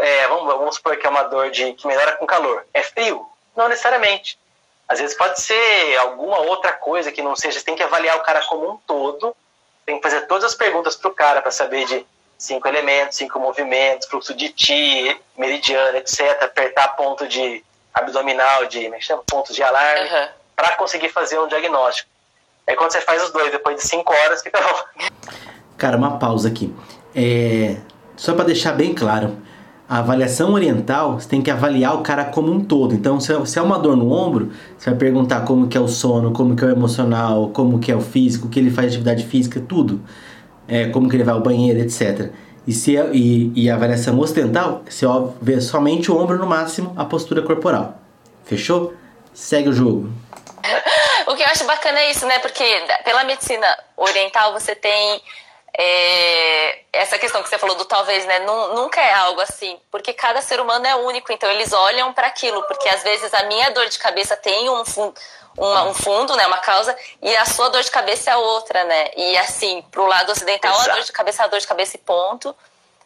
[0.00, 2.66] É, vamos, vamos supor que é uma dor de, que melhora com calor.
[2.72, 3.26] É frio?
[3.56, 4.38] Não necessariamente.
[4.88, 7.58] Às vezes pode ser alguma outra coisa que não seja.
[7.58, 9.34] Você tem que avaliar o cara como um todo
[9.84, 12.04] tem que fazer todas as perguntas para o cara para saber de
[12.38, 16.42] cinco elementos, cinco movimentos, fluxo de ti, meridiano, etc.
[16.42, 19.22] Apertar ponto de abdominal, de é chama?
[19.26, 20.28] pontos de alarme, uhum.
[20.56, 22.08] para conseguir fazer um diagnóstico.
[22.66, 25.10] Aí quando você faz os dois, depois de cinco horas, fica bom.
[25.76, 26.74] Cara, uma pausa aqui.
[27.14, 27.76] É...
[28.16, 29.36] Só para deixar bem claro,
[29.88, 32.94] a avaliação oriental, você tem que avaliar o cara como um todo.
[32.94, 36.32] Então, se é uma dor no ombro, você vai perguntar como que é o sono,
[36.32, 38.96] como que é o emocional, como que é o físico, o que ele faz de
[38.96, 40.00] atividade física, tudo.
[40.66, 42.30] É, como que ele vai ao banheiro, etc.
[42.66, 45.04] E, se é, e, e a avaliação ocidental, você
[45.42, 47.98] vê somente o ombro no máximo, a postura corporal.
[48.44, 48.94] Fechou?
[49.34, 50.10] Segue o jogo.
[51.28, 52.38] o que eu acho bacana é isso, né?
[52.38, 52.64] Porque
[53.04, 53.66] pela medicina
[53.96, 55.20] oriental você tem
[55.76, 58.40] é, essa questão que você falou do talvez, né?
[58.40, 62.62] Nunca é algo assim, porque cada ser humano é único, então eles olham para aquilo,
[62.64, 65.14] porque às vezes a minha dor de cabeça tem um fundo,
[65.58, 66.46] uma, um fundo, né?
[66.46, 69.10] Uma causa, e a sua dor de cabeça é outra, né?
[69.16, 70.90] E assim, pro lado ocidental, Exato.
[70.90, 72.54] a dor de cabeça é a dor de cabeça e ponto.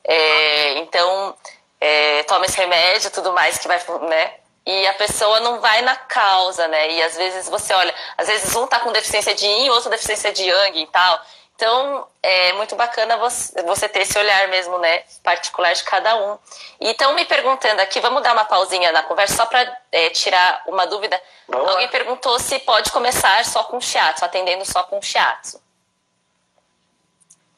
[0.04, 1.34] É, então,
[1.80, 4.34] é, toma esse remédio tudo mais que vai, né?
[4.66, 6.90] E a pessoa não vai na causa, né?
[6.90, 10.30] E às vezes você olha, às vezes um tá com deficiência de yin, outro deficiência
[10.30, 11.18] de yang e tal.
[11.58, 16.38] Então, é muito bacana você ter esse olhar mesmo, né, particular de cada um.
[16.80, 20.62] E estão me perguntando aqui, vamos dar uma pausinha na conversa só para é, tirar
[20.68, 21.20] uma dúvida.
[21.48, 21.90] Vamos Alguém lá.
[21.90, 25.60] perguntou se pode começar só com shiatsu, atendendo só com shiatsu.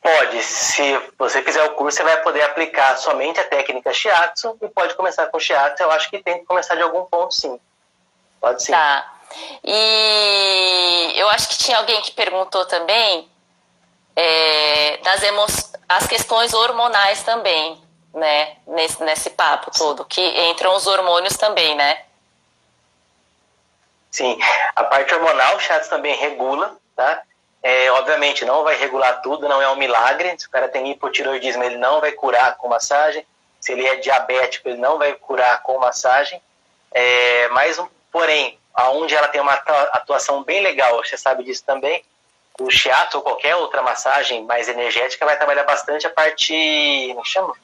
[0.01, 0.43] Pode.
[0.45, 4.95] Se você fizer o curso, você vai poder aplicar somente a técnica shiatsu e pode
[4.95, 5.83] começar com shiatsu.
[5.83, 7.61] Eu acho que tem que começar de algum ponto, sim.
[8.41, 8.73] Pode sim.
[8.73, 9.13] Tá.
[9.63, 13.31] E eu acho que tinha alguém que perguntou também
[14.21, 15.47] é, das emo
[15.89, 18.57] as questões hormonais também, né?
[18.67, 22.03] Nesse, nesse papo todo, que entram os hormônios também, né?
[24.11, 24.39] Sim,
[24.77, 27.23] a parte hormonal o Chats também regula, tá?
[27.63, 30.35] É, obviamente não vai regular tudo, não é um milagre.
[30.39, 33.25] Se o cara tem hipotiroidismo, ele não vai curar com massagem.
[33.61, 36.41] Se ele é diabético, ele não vai curar com massagem.
[36.91, 37.81] É, mas,
[38.11, 42.03] porém, aonde ela tem uma atuação bem legal, você sabe disso também,
[42.61, 46.53] o shiatsu ou qualquer outra massagem mais energética vai trabalhar bastante a parte,
[47.15, 47.55] como chama?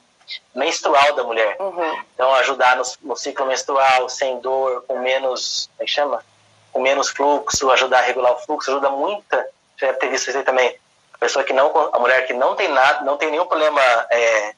[0.55, 1.55] Menstrual da mulher.
[1.59, 2.03] Uhum.
[2.13, 6.25] Então, ajudar no, no, ciclo menstrual, sem dor, com menos, como chama?
[6.73, 10.75] Com menos fluxo, ajudar a regular o fluxo, ajuda muita, já visto isso aí também,
[11.13, 14.53] a pessoa que não, a mulher que não tem nada, não tem nenhum problema é,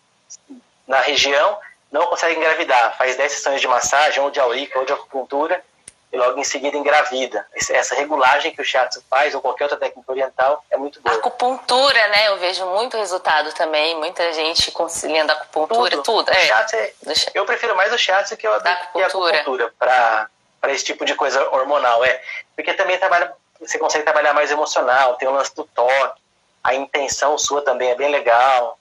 [0.88, 1.58] na região,
[1.92, 5.64] não consegue engravidar, faz 10 sessões de massagem, ou de aurica, ou de acupuntura,
[6.12, 7.46] e logo em seguida engravida.
[7.70, 11.16] Essa regulagem que o shiatsu faz, ou qualquer outra técnica oriental, é muito boa.
[11.16, 12.30] Acupuntura, né?
[12.30, 16.04] Eu vejo muito resultado também, muita gente conciliando a acupuntura, tudo.
[16.04, 16.32] tudo.
[16.32, 16.50] É.
[16.50, 16.94] é.
[17.34, 19.36] Eu prefiro mais o shiatsu que, o, da acupuntura.
[19.36, 20.30] a acupuntura para
[20.74, 22.22] esse tipo de coisa hormonal, é.
[22.56, 26.20] Porque também trabalha, você consegue trabalhar mais emocional, tem o lance do toque,
[26.64, 28.80] a intenção sua também é bem legal.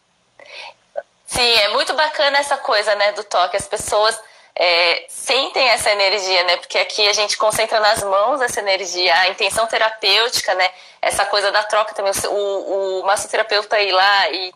[1.26, 3.56] Sim, é muito bacana essa coisa, né, do toque.
[3.56, 4.18] As pessoas
[4.60, 6.56] é, sentem essa energia, né?
[6.56, 10.68] Porque aqui a gente concentra nas mãos essa energia, a intenção terapêutica, né?
[11.00, 14.52] Essa coisa da troca também, o, o massoterapeuta ir lá e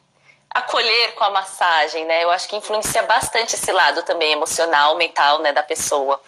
[0.51, 2.25] acolher com a massagem, né?
[2.25, 6.21] Eu acho que influencia bastante esse lado também emocional, mental, né, da pessoa.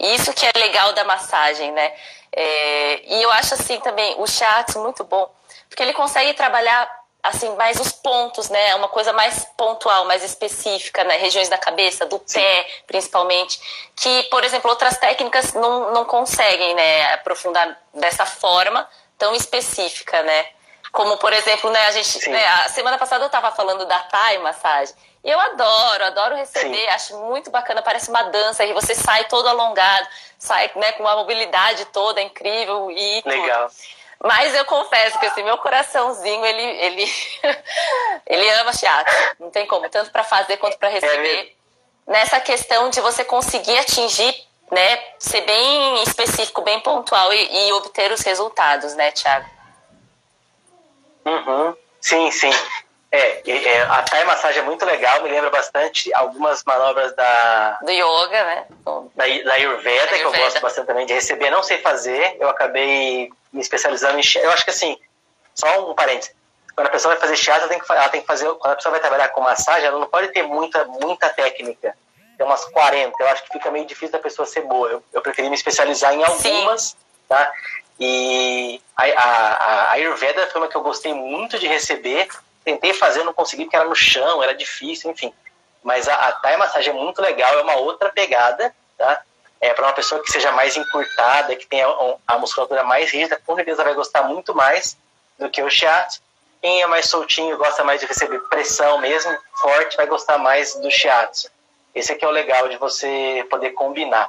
[0.00, 1.92] E isso que é legal da massagem, né?
[2.32, 5.30] É, e eu acho assim também o shiatsu muito bom,
[5.68, 6.90] porque ele consegue trabalhar
[7.22, 8.74] assim, mais os pontos, né?
[8.74, 11.16] Uma coisa mais pontual, mais específica, né?
[11.16, 12.40] Regiões da cabeça, do Sim.
[12.40, 13.60] pé, principalmente.
[13.94, 17.14] Que, por exemplo, outras técnicas não, não conseguem, né?
[17.14, 20.46] Aprofundar dessa forma tão específica, né?
[20.90, 22.28] Como, por exemplo, né, a gente.
[22.28, 24.94] Né, a semana passada eu estava falando da Thai massagem.
[25.24, 26.88] E eu adoro, adoro receber, Sim.
[26.88, 31.14] acho muito bacana, parece uma dança, e você sai todo alongado, sai né, com uma
[31.14, 33.22] mobilidade toda incrível e.
[33.24, 33.68] Legal.
[33.68, 34.01] Tudo.
[34.22, 37.12] Mas eu confesso que assim, meu coraçãozinho, ele, ele,
[38.26, 39.12] ele ama teatro.
[39.40, 41.56] Não tem como, tanto para fazer quanto para receber.
[41.58, 41.62] É
[42.06, 44.34] Nessa questão de você conseguir atingir,
[44.70, 49.48] né, ser bem específico, bem pontual e, e obter os resultados, né, Thiago?
[51.24, 51.76] Uhum.
[52.00, 52.50] Sim, sim.
[53.10, 57.78] É, é, a Thai massagem é muito legal, me lembra bastante algumas manobras da.
[57.82, 58.66] Do yoga, né?
[59.14, 61.50] Da, da Ayurveda, que eu gosto bastante também de receber.
[61.50, 64.22] Não sei fazer, eu acabei me especializando em.
[64.36, 64.98] Eu acho que assim,
[65.54, 66.34] só um parênteses.
[66.74, 68.46] Quando a pessoa vai fazer shiatsu, ela tem que, ela tem que fazer.
[68.54, 71.94] Quando a pessoa vai trabalhar com massagem, ela não pode ter muita, muita técnica.
[72.36, 73.14] Tem umas 40.
[73.20, 74.88] Eu acho que fica meio difícil da pessoa ser boa.
[74.88, 76.96] Eu, eu preferi me especializar em algumas, Sim.
[77.28, 77.52] tá?
[78.00, 82.28] E a, a, a Ayurveda foi uma que eu gostei muito de receber
[82.64, 85.32] tentei fazer, não consegui porque era no chão, era difícil, enfim.
[85.82, 89.22] Mas a, a Thai massagem é muito legal, é uma outra pegada, tá?
[89.62, 91.86] É para uma pessoa que seja mais encurtada, que tenha
[92.26, 94.98] a musculatura mais rígida, com certeza vai gostar muito mais
[95.38, 96.20] do que o shiatsu.
[96.60, 100.90] Quem é mais soltinho, gosta mais de receber pressão mesmo, forte, vai gostar mais do
[100.90, 101.48] shiatsu.
[101.94, 104.28] Esse aqui é o legal de você poder combinar.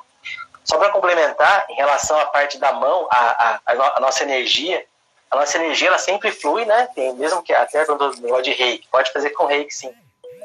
[0.64, 4.86] Só para complementar, em relação à parte da mão, a, a, a nossa energia,
[5.32, 6.88] a nossa energia ela sempre flui, né?
[6.94, 9.92] Tem, mesmo que até quando negócio de reiki, pode fazer com reiki sim.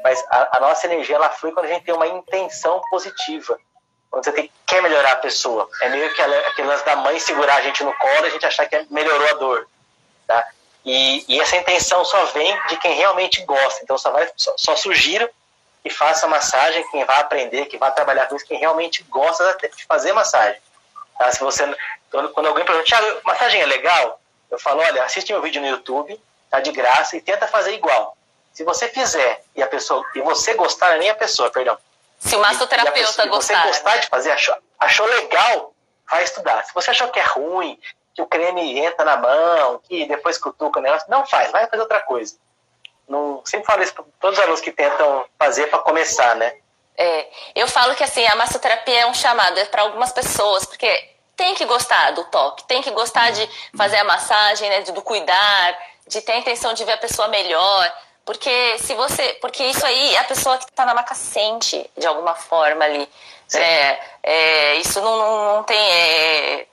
[0.03, 3.59] Mas a, a, nossa energia ela flui quando a gente tem uma intenção positiva.
[4.09, 5.69] Quando você tem, quer melhorar a pessoa.
[5.81, 8.65] É meio que aquelas da mãe segurar a gente no colo e a gente achar
[8.67, 9.67] que melhorou a dor.
[10.25, 10.47] Tá?
[10.85, 13.83] E, e, essa intenção só vem de quem realmente gosta.
[13.83, 15.29] Então só, vai, só, só sugiro
[15.83, 19.85] que faça massagem, quem vai aprender, que vai trabalhar com isso, quem realmente gosta de
[19.85, 20.59] fazer massagem.
[21.17, 21.31] Tá?
[21.31, 21.63] Se você,
[22.09, 24.19] quando alguém pergunta, Thiago, massagem é legal?
[24.49, 26.19] Eu falo, olha, assiste meu vídeo no YouTube,
[26.49, 28.17] tá de graça e tenta fazer igual.
[28.51, 31.77] Se você fizer e a pessoa e você gostar, nem a pessoa, perdão.
[32.19, 33.61] Se o massoterapeuta gostar.
[33.61, 35.73] Se você gostar de fazer, achou, achou legal,
[36.09, 36.63] vai estudar.
[36.65, 37.79] Se você achou que é ruim,
[38.13, 41.81] que o creme entra na mão, que depois cutuca o negócio, não faz, vai fazer
[41.81, 42.35] outra coisa.
[43.07, 46.57] Não, sempre falo isso para todos os alunos que tentam fazer para começar, né?
[46.97, 51.09] É, eu falo que assim, a massoterapia é um chamado é para algumas pessoas, porque
[51.37, 55.79] tem que gostar do toque, tem que gostar de fazer a massagem, né, do cuidar,
[56.05, 57.93] de ter a intenção de ver a pessoa melhor.
[58.29, 59.39] Porque se você.
[59.41, 63.09] Porque isso aí a pessoa que está na maca sente de alguma forma ali.
[63.55, 65.75] É, é, isso não, não, não tem.
[65.75, 66.67] É,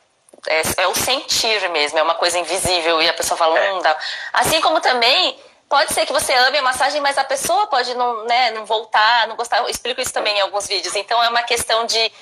[0.48, 3.70] é, é, o sentir mesmo, é uma coisa invisível e a pessoa fala, é.
[3.70, 3.96] não dá.
[4.34, 8.24] Assim como também pode ser que você ame a massagem, mas a pessoa pode não,
[8.24, 9.60] né, não voltar, não gostar.
[9.60, 10.94] Eu explico isso também em alguns vídeos.
[10.94, 12.12] Então é uma questão de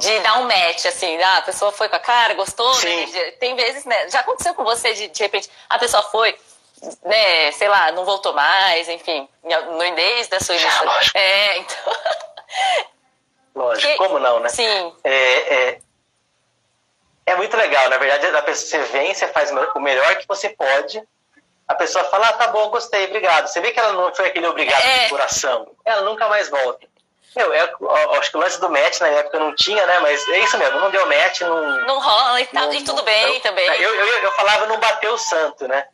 [0.00, 3.30] de dar um match, assim, ah, a pessoa foi com a cara, gostou, né?
[3.38, 4.08] Tem vezes, né?
[4.08, 6.34] Já aconteceu com você de, de repente, a pessoa foi,
[7.04, 11.18] né, sei lá, não voltou mais, enfim, no início da sua Já, lógico.
[11.18, 11.76] É, então.
[13.54, 14.48] Lógico, Que- como não, né?
[14.48, 14.94] Sim.
[15.02, 15.78] É, é,
[17.26, 20.48] é muito legal, na verdade, a pessoa, você vem, você faz o melhor que você
[20.50, 21.02] pode,
[21.66, 23.48] a pessoa fala, ah, tá bom, gostei, obrigado.
[23.48, 25.04] Você vê que ela não foi aquele obrigado É.
[25.04, 26.86] de coração, ela nunca mais volta.
[27.36, 30.00] Meu, é, eu acho que o lance do match na época não tinha, né?
[30.00, 31.86] Mas é isso mesmo, não deu match, não.
[31.86, 33.66] Não rola e tal, não- e tudo bem eu, também.
[33.66, 35.86] Eu, eu, eu falava não bateu o santo, né?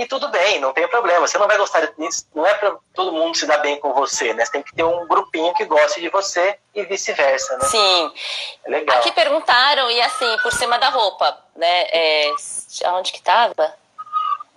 [0.00, 1.28] E tudo bem, não tem problema.
[1.28, 4.32] Você não vai gostar disso, não é pra todo mundo se dar bem com você,
[4.32, 4.46] né?
[4.46, 7.68] Você tem que ter um grupinho que goste de você e vice-versa, né?
[7.68, 8.12] Sim.
[8.64, 8.96] É legal.
[8.96, 11.82] Aqui perguntaram, e assim, por cima da roupa, né?
[11.90, 12.30] É,
[12.86, 13.74] aonde que tava?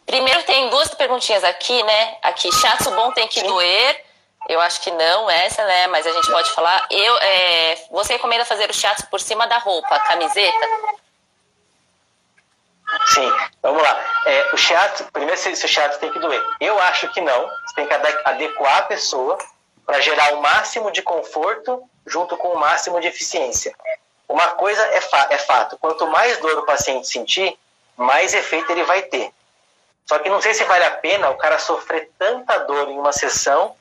[0.06, 2.18] Primeiro tem duas perguntinhas aqui, né?
[2.22, 3.48] Aqui, chato bom tem que Sim.
[3.48, 4.02] doer.
[4.48, 5.88] Eu acho que não, essa, né?
[5.88, 6.88] Mas a gente pode falar.
[6.90, 10.68] Eu, é, você recomenda fazer o chato por cima da roupa, camiseta?
[13.08, 14.00] Sim, vamos lá.
[14.26, 16.42] É, o chato, primeiro se, se o chato tem que doer.
[16.60, 17.46] Eu acho que não.
[17.66, 19.38] Você tem que ade- adequar a pessoa
[19.86, 23.76] para gerar o máximo de conforto junto com o máximo de eficiência.
[24.28, 27.58] Uma coisa é, fa é fato: quanto mais dor o paciente sentir,
[27.98, 29.32] mais efeito ele vai ter.
[30.06, 33.14] Só que não sei se vale a pena o cara sofrer tanta dor em uma
[33.14, 33.76] sessão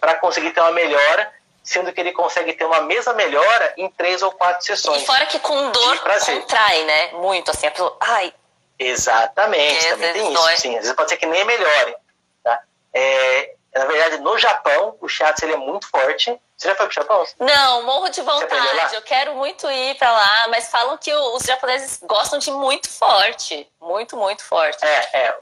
[0.00, 4.22] para conseguir ter uma melhora, sendo que ele consegue ter uma mesma melhora em três
[4.22, 5.02] ou quatro sessões.
[5.02, 5.98] E fora que com dor
[6.42, 7.12] contrai, né?
[7.14, 7.96] Muito, assim, a pessoa.
[8.00, 8.32] Ai,
[8.78, 10.60] Exatamente, É, também tem isso.
[10.60, 11.96] Sim, às vezes pode ser que nem melhore.
[12.42, 12.60] Tá?
[12.92, 16.38] É, na verdade, no Japão, o shiatsu ele é muito forte.
[16.56, 17.24] Você já foi pro Japão?
[17.40, 18.94] Não, morro de vontade.
[18.94, 23.68] Eu quero muito ir pra lá, mas falam que os japoneses gostam de muito forte.
[23.80, 24.84] Muito, muito forte.
[24.84, 25.38] É, é.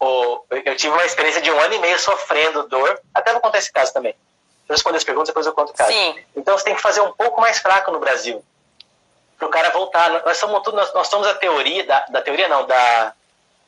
[0.00, 3.00] O, eu tive uma experiência de um ano e meio sofrendo dor.
[3.14, 4.14] Até vou contar esse caso também.
[4.68, 5.92] Eu respondo as perguntas, depois eu conto o caso.
[5.92, 6.24] Sim.
[6.34, 8.42] Então você tem que fazer um pouco mais fraco no Brasil.
[9.38, 10.10] Para o cara voltar.
[10.24, 13.12] Nós somos tudo, nós, nós somos a teoria, da, da teoria não, da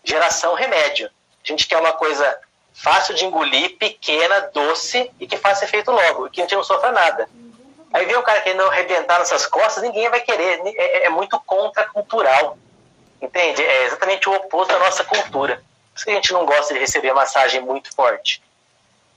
[0.03, 1.11] geração remédio.
[1.45, 2.39] A gente quer uma coisa
[2.73, 6.63] fácil de engolir, pequena, doce e que faça efeito logo, e que a gente não
[6.63, 7.29] sofra nada.
[7.93, 10.61] Aí vem o cara querendo arrebentar nessas costas, ninguém vai querer.
[10.65, 12.59] É, é muito contracultural.
[13.21, 13.63] Entende?
[13.63, 15.57] É exatamente o oposto da nossa cultura.
[15.57, 18.43] Por isso que a gente não gosta de receber massagem muito forte.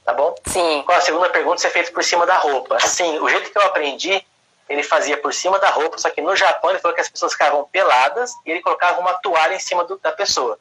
[0.03, 0.33] Tá bom?
[0.47, 0.83] Sim.
[0.85, 2.79] Com a segunda pergunta, se é feito por cima da roupa.
[2.79, 4.25] Sim, o jeito que eu aprendi,
[4.69, 7.33] ele fazia por cima da roupa, só que no Japão ele falou que as pessoas
[7.33, 10.57] ficavam peladas e ele colocava uma toalha em cima do- da pessoa.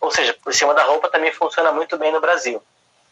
[0.00, 2.62] Ou seja, por cima da roupa também funciona muito bem no Brasil.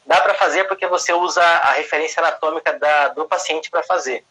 [0.06, 4.24] Dá para fazer porque você usa a referência anatômica da, do paciente para fazer.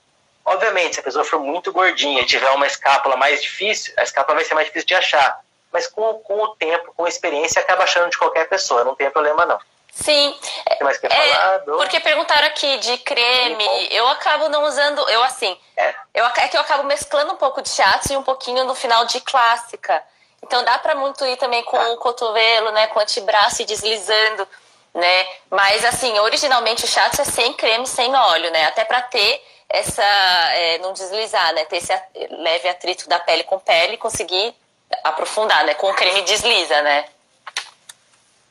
[0.43, 4.35] Obviamente, se a pessoa for muito gordinha e tiver uma escápula mais difícil, a escápula
[4.35, 5.39] vai ser mais difícil de achar.
[5.71, 9.09] Mas com, com o tempo, com a experiência, acaba achando de qualquer pessoa, não tem
[9.12, 9.59] problema não.
[10.03, 10.29] Sim.
[10.71, 11.57] O que mais quer É, falar?
[11.59, 11.77] Do...
[11.77, 15.93] porque perguntaram aqui de creme, eu acabo não usando, eu assim, É.
[16.13, 19.05] eu, é que eu acabo mesclando um pouco de shiatsu e um pouquinho no final
[19.05, 20.01] de clássica.
[20.43, 21.89] Então dá pra muito ir também com Tá.
[21.89, 24.47] o cotovelo, né, com o antebraço e deslizando,
[24.93, 25.27] né?
[25.51, 28.65] Mas assim, originalmente o shiatsu é sem creme, sem óleo, né?
[28.65, 31.65] Até pra ter essa, é, não deslizar, né?
[31.65, 31.93] Ter esse
[32.31, 34.55] leve atrito da pele com pele e conseguir
[35.03, 35.73] aprofundar, né?
[35.75, 37.05] Com o creme desliza, né?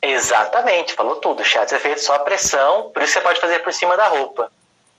[0.01, 1.41] Exatamente, falou tudo.
[1.41, 4.07] O shiatsu é feito só a pressão, por isso você pode fazer por cima da
[4.07, 4.51] roupa.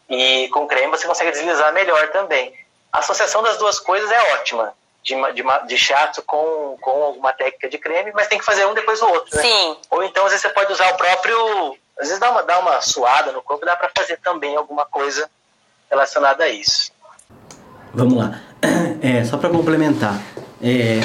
[0.09, 2.53] E com creme você consegue deslizar melhor também.
[2.93, 7.69] A associação das duas coisas é ótima, de, de, de shiatsu com, com uma técnica
[7.69, 9.43] de creme, mas tem que fazer um depois do outro, né?
[9.43, 9.77] Sim.
[9.91, 11.77] Ou então, às vezes, você pode usar o próprio...
[11.99, 15.31] Às vezes dá uma, dá uma suada no corpo, dá para fazer também alguma coisa
[15.91, 16.93] relacionada a isso.
[17.95, 18.41] Vamos lá.
[19.03, 20.13] É, só para complementar.
[20.63, 21.01] É,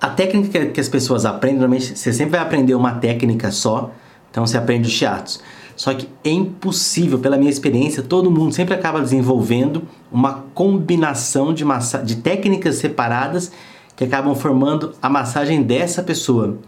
[0.00, 3.90] a técnica que as pessoas aprendem, normalmente você sempre vai aprender uma técnica só,
[4.30, 5.40] então você aprende o shiatsu.
[5.76, 11.64] Só que é impossível, pela minha experiência, todo mundo sempre acaba desenvolvendo uma combinação de,
[11.64, 13.50] massa de técnicas separadas
[13.96, 16.58] que acabam formando a massagem dessa pessoa.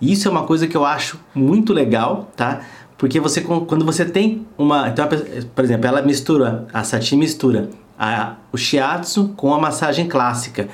[0.00, 2.60] E isso é uma coisa que eu acho muito legal, tá?
[2.96, 5.06] Porque você quando você tem uma, então,
[5.54, 10.68] por exemplo, ela mistura, a Sati mistura a, o shiatsu com a massagem clássica.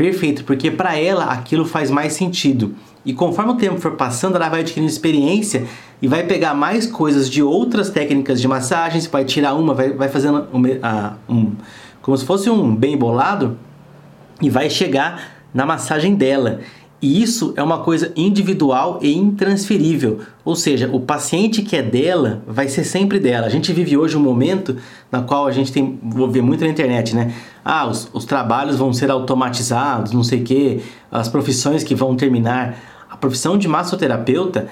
[0.00, 2.74] Perfeito, porque para ela aquilo faz mais sentido.
[3.04, 5.66] E conforme o tempo for passando, ela vai adquirindo experiência
[6.00, 8.98] e vai pegar mais coisas de outras técnicas de massagem.
[8.98, 10.62] Você vai tirar uma, vai, vai fazendo um,
[11.34, 11.52] um-
[12.00, 13.58] como se fosse um bem bolado
[14.40, 16.60] e vai chegar na massagem dela.
[17.02, 22.42] E isso é uma coisa individual e intransferível, ou seja, o paciente que é dela
[22.46, 23.46] vai ser sempre dela.
[23.46, 24.76] A gente vive hoje um momento
[25.10, 27.32] na qual a gente tem, vou ver muito na internet, né?
[27.64, 30.80] Ah, os, os trabalhos vão ser automatizados, não sei o quê,
[31.10, 32.76] as profissões que vão terminar.
[33.10, 34.68] A profissão de massoterapeuta,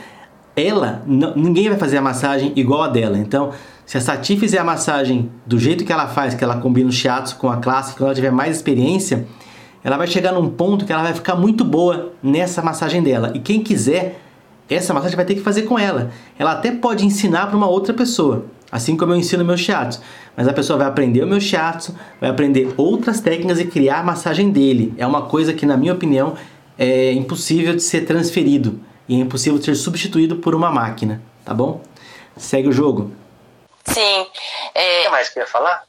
[0.55, 1.03] ela,
[1.35, 3.17] ninguém vai fazer a massagem igual a dela.
[3.17, 3.53] Então,
[3.89, 6.93] Se a Sati fizer a massagem do jeito que ela faz, que ela combina o
[6.93, 9.27] shiatsu com a classe, quando ela tiver mais experiência,
[9.83, 13.33] ela vai chegar num ponto que ela vai ficar muito boa nessa massagem dela.
[13.35, 14.21] E quem quiser,
[14.69, 16.11] essa massagem vai ter que fazer com ela.
[16.39, 20.01] Ela até pode ensinar para uma outra pessoa, assim como eu ensino meu shiatsu.
[20.37, 24.03] Mas a pessoa vai aprender o meu shiatsu, vai aprender outras técnicas e criar a
[24.03, 24.95] massagem dele.
[24.99, 26.35] É uma coisa que, na minha opinião,
[26.79, 31.55] é impossível de ser transferido e é impossível de ser substituído por uma máquina, tá
[31.55, 31.81] bom?
[32.37, 33.11] Segue o jogo.
[33.85, 34.27] Sim.
[34.75, 35.01] É...
[35.01, 35.88] O que mais que eu ia falar?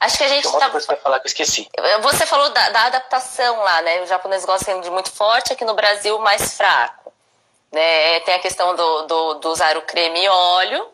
[0.00, 0.70] Acho que a gente tá...
[0.70, 1.68] coisa falar que eu esqueci.
[2.00, 4.00] Você falou da, da, adaptação lá, né?
[4.00, 7.12] O japonês gosta de muito forte, aqui no Brasil mais fraco.
[7.70, 8.18] Né?
[8.20, 10.88] Tem a questão do, do, do usar o creme e óleo.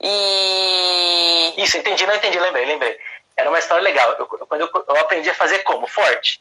[0.00, 1.54] E.
[1.56, 3.00] Isso, entendi, não entendi, lembrei, lembrei.
[3.36, 4.12] Era uma história legal.
[4.12, 5.88] Eu, quando eu, eu aprendi a fazer como?
[5.88, 6.40] Forte.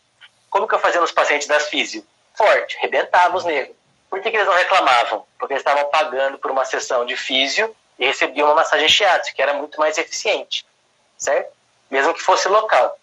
[0.49, 2.05] Como que eu fazia nos pacientes das físio?
[2.35, 3.75] Forte, rebentava os negros.
[4.09, 5.25] Por que, que eles não reclamavam?
[5.39, 9.41] Porque eles estavam pagando por uma sessão de físio e recebiam uma massagem shiatsu, que
[9.41, 10.65] era muito mais eficiente,
[11.17, 11.54] certo?
[11.89, 12.97] Mesmo que fosse local.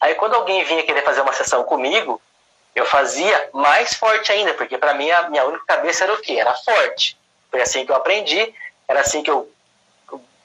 [0.00, 2.20] Aí quando alguém vinha querer fazer uma sessão comigo,
[2.74, 6.34] eu fazia mais forte ainda, porque para mim a minha única cabeça era o quê?
[6.34, 7.18] Era forte.
[7.50, 8.54] Foi assim que eu aprendi,
[8.86, 9.50] era assim que eu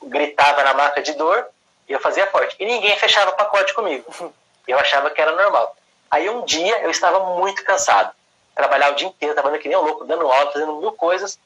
[0.01, 1.47] gritava na maca de dor
[1.87, 2.55] e eu fazia forte.
[2.59, 4.05] E ninguém fechava pacote comigo.
[4.65, 5.75] Eu achava que era normal.
[6.09, 8.13] Aí um dia eu estava muito cansado.
[8.55, 11.37] Trabalhava o dia inteiro, trabalhando que nem um louco, dando aula, fazendo mil coisas.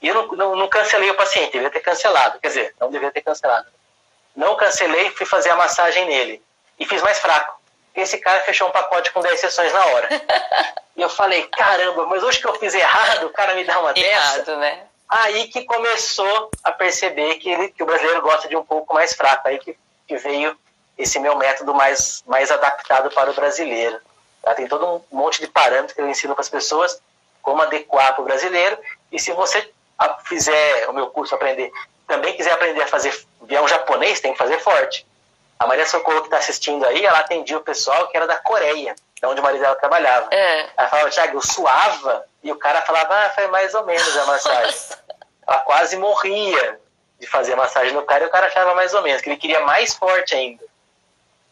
[0.00, 2.38] E eu não, não, não cancelei o paciente, devia ter cancelado.
[2.38, 3.66] Quer dizer, não devia ter cancelado.
[4.34, 6.42] Não cancelei, fui fazer a massagem nele.
[6.78, 7.60] E fiz mais fraco.
[7.94, 10.08] Esse cara fechou um pacote com 10 sessões na hora.
[10.96, 13.92] e eu falei, caramba, mas hoje que eu fiz errado, o cara me dá uma
[13.96, 14.56] errado, dessa.
[14.56, 14.84] Né?
[15.08, 19.14] Aí que começou a perceber que, ele, que o brasileiro gosta de um pouco mais
[19.14, 19.46] fraco.
[19.46, 19.78] Aí que,
[20.08, 20.58] que veio
[20.98, 24.00] esse meu método mais, mais adaptado para o brasileiro.
[24.42, 24.54] Tá?
[24.54, 27.00] Tem todo um monte de parâmetros que eu ensino para as pessoas
[27.40, 28.76] como adequar para o brasileiro.
[29.12, 29.70] E se você
[30.24, 31.70] fizer o meu curso aprender,
[32.06, 33.14] também quiser aprender a fazer
[33.62, 35.06] um japonês, tem que fazer forte.
[35.58, 38.94] A Maria Socorro que está assistindo aí, ela atendia o pessoal que era da Coreia,
[39.14, 40.28] de onde o marido dela trabalhava.
[40.30, 40.66] É.
[40.76, 44.26] Ela falava, Thiago, eu suava, e o cara falava, ah, foi mais ou menos a
[44.26, 44.76] massagem.
[45.46, 46.80] ela quase morria
[47.18, 49.36] de fazer a massagem no cara, e o cara achava mais ou menos, que ele
[49.36, 50.63] queria mais forte ainda.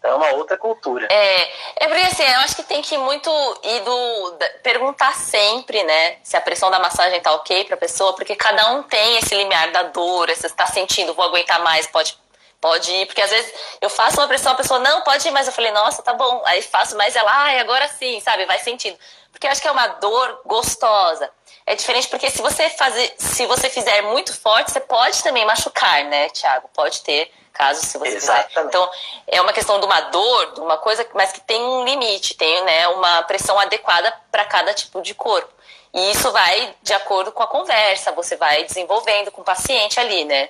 [0.02, 1.06] É uma outra cultura.
[1.10, 1.42] É,
[1.76, 3.30] é porque assim, eu acho que tem que muito
[3.62, 8.34] ir do, perguntar sempre, né, se a pressão da massagem tá ok pra pessoa, porque
[8.34, 12.18] cada um tem esse limiar da dor, se está sentindo, vou aguentar mais, pode,
[12.62, 15.48] pode ir, porque às vezes eu faço uma pressão, a pessoa, não, pode ir, mas
[15.48, 18.96] eu falei, nossa, tá bom, aí faço mais, ela, ai, agora sim, sabe, vai sentindo.
[19.32, 21.28] Porque eu acho que é uma dor gostosa.
[21.66, 26.04] É diferente porque se você fazer, se você fizer muito forte, você pode também machucar,
[26.04, 26.70] né, Thiago?
[26.72, 28.48] Pode ter caso se você Exatamente.
[28.48, 28.64] quiser.
[28.66, 28.90] Então,
[29.26, 32.64] é uma questão de uma dor, de uma coisa, mas que tem um limite, tem
[32.64, 35.52] né, uma pressão adequada para cada tipo de corpo.
[35.92, 40.24] E isso vai de acordo com a conversa, você vai desenvolvendo com o paciente ali,
[40.24, 40.48] né?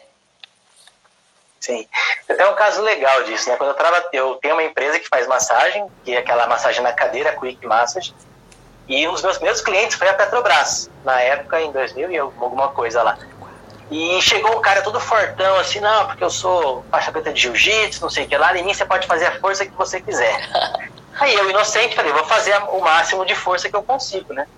[1.63, 1.87] Sim.
[2.27, 3.57] Tem um caso legal disso, né?
[3.57, 6.93] Quando eu, trava, eu tenho uma empresa que faz massagem, que é aquela massagem na
[6.93, 8.13] cadeira, Quick Massage,
[8.89, 12.71] e um dos meus primeiros clientes foi a Petrobras, na época, em 2000 e alguma
[12.71, 13.17] coisa lá.
[13.93, 18.03] E chegou um cara todo fortão, assim, não, porque eu sou faixa preta de jiu-jitsu,
[18.03, 20.35] não sei o que lá, em mim você pode fazer a força que você quiser.
[21.21, 24.49] Aí eu, inocente, falei, vou fazer o máximo de força que eu consigo, né?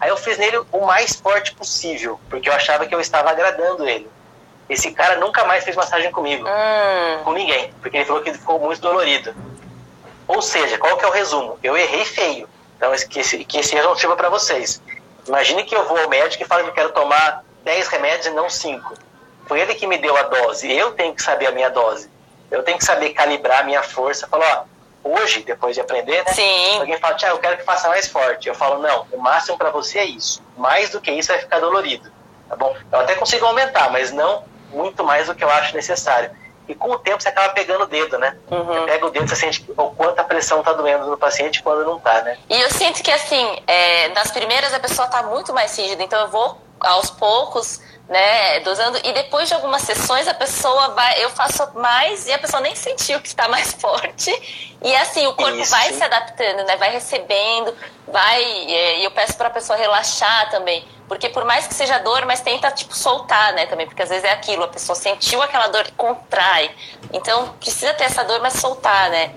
[0.00, 3.88] Aí eu fiz nele o mais forte possível, porque eu achava que eu estava agradando
[3.88, 4.10] ele.
[4.68, 7.24] Esse cara nunca mais fez massagem comigo, hum.
[7.24, 9.34] com ninguém, porque ele falou que ficou muito dolorido.
[10.26, 11.58] Ou seja, qual que é o resumo?
[11.62, 12.48] Eu errei feio.
[12.76, 14.80] Então, que esse, que esse erro não sirva para vocês.
[15.26, 18.30] Imagine que eu vou ao médico e falo que eu quero tomar 10 remédios e
[18.30, 18.94] não 5.
[19.46, 20.70] Foi ele que me deu a dose.
[20.70, 22.10] Eu tenho que saber a minha dose.
[22.50, 24.28] Eu tenho que saber calibrar a minha força.
[24.28, 24.66] Falar,
[25.04, 26.32] ó, hoje, depois de aprender, né?
[26.32, 26.78] Sim.
[26.78, 28.48] Alguém fala, Tiago, eu quero que faça mais forte.
[28.48, 30.42] Eu falo, não, o máximo para você é isso.
[30.56, 32.10] Mais do que isso vai ficar dolorido.
[32.48, 32.76] Tá bom?
[32.92, 36.30] Eu até consigo aumentar, mas não muito mais do que eu acho necessário.
[36.68, 38.36] E com o tempo você acaba pegando o dedo, né?
[38.50, 38.64] Uhum.
[38.64, 41.84] Você pega o dedo, você sente o quanto a pressão tá doendo no paciente quando
[41.84, 42.36] não tá, né?
[42.48, 46.20] E eu sinto que, assim, é, nas primeiras a pessoa tá muito mais rígida, então
[46.20, 51.28] eu vou aos poucos né, dosando e depois de algumas sessões a pessoa vai, eu
[51.30, 54.30] faço mais e a pessoa nem sentiu que está mais forte
[54.82, 55.70] e assim o corpo Isso.
[55.70, 57.74] vai se adaptando, né, vai recebendo,
[58.06, 62.24] vai e eu peço para a pessoa relaxar também, porque por mais que seja dor,
[62.26, 65.68] mas tenta tipo soltar, né, também, porque às vezes é aquilo, a pessoa sentiu aquela
[65.68, 66.70] dor e contrai,
[67.12, 69.30] então precisa ter essa dor, mas soltar, né.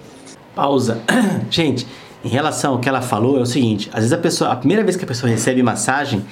[0.56, 1.02] Pausa,
[1.50, 1.88] gente.
[2.24, 4.84] Em relação ao que ela falou, é o seguinte: às vezes a pessoa, a primeira
[4.84, 6.24] vez que a pessoa recebe massagem,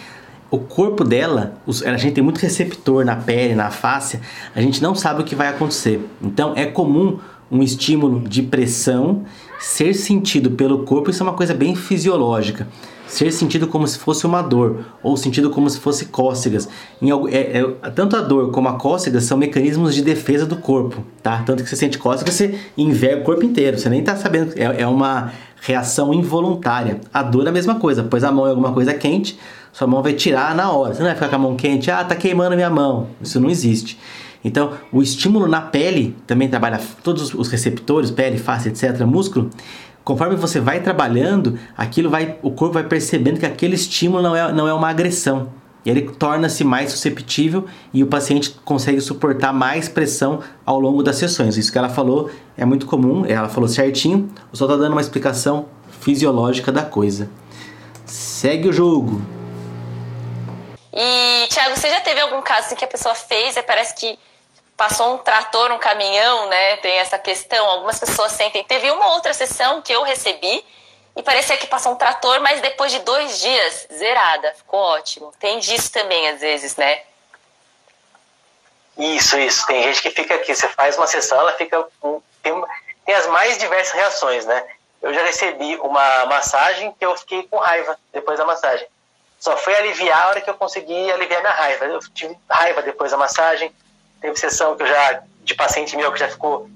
[0.51, 4.19] o corpo dela, a gente tem muito receptor na pele, na face,
[4.55, 6.07] a gente não sabe o que vai acontecer.
[6.21, 7.19] Então é comum
[7.51, 9.25] um estímulo de pressão
[9.59, 12.67] ser sentido pelo corpo, isso é uma coisa bem fisiológica.
[13.09, 16.69] Ser sentido como se fosse uma dor, ou sentido como se fosse cócegas.
[17.01, 21.03] Em, é, é, tanto a dor como a cócega são mecanismos de defesa do corpo,
[21.23, 21.41] tá?
[21.43, 24.53] Tanto que você sente cócega, você enverga o corpo inteiro, você nem tá sabendo.
[24.55, 27.01] É, é uma reação involuntária.
[27.11, 29.39] A dor é a mesma coisa, pois a mão é alguma coisa quente,
[29.73, 30.93] sua mão vai tirar na hora.
[30.93, 33.07] Você não vai ficar com a mão quente, ah, tá queimando minha mão.
[33.19, 33.97] Isso não existe.
[34.43, 39.49] Então, o estímulo na pele também trabalha todos os receptores, pele, face, etc, músculo.
[40.09, 44.51] Conforme você vai trabalhando, aquilo vai, o corpo vai percebendo que aquele estímulo não é,
[44.51, 45.53] não é uma agressão.
[45.85, 51.17] E ele torna-se mais susceptível e o paciente consegue suportar mais pressão ao longo das
[51.17, 51.57] sessões.
[51.57, 55.01] Isso que ela falou é muito comum, ela falou certinho, eu só estou dando uma
[55.01, 55.67] explicação
[56.01, 57.29] fisiológica da coisa.
[58.03, 59.21] Segue o jogo.
[60.91, 64.17] E, Thiago, você já teve algum caso em que a pessoa fez e parece que
[64.79, 66.77] passou um trator, um caminhão, né?
[66.77, 67.69] Tem essa questão.
[67.69, 68.63] Algumas pessoas sentem.
[68.63, 70.65] Teve uma outra sessão que eu recebi
[71.17, 74.53] e parecia que passou um trator, mas depois de dois dias, zerada.
[74.55, 75.33] Ficou ótimo.
[75.37, 77.01] Tem disso também, às vezes, né?
[78.97, 79.67] Isso, isso.
[79.67, 81.85] Tem gente que fica aqui, você faz uma sessão, ela fica.
[82.41, 82.63] Tem,
[83.05, 84.65] tem as mais diversas reações, né?
[85.01, 88.87] Eu já recebi uma massagem que eu fiquei com raiva depois da massagem.
[89.37, 91.85] Só foi aliviar a hora que eu consegui aliviar minha raiva.
[91.85, 93.73] Eu tive raiva depois da massagem,
[94.21, 96.69] Teve sessão que eu já, de paciente meu que já ficou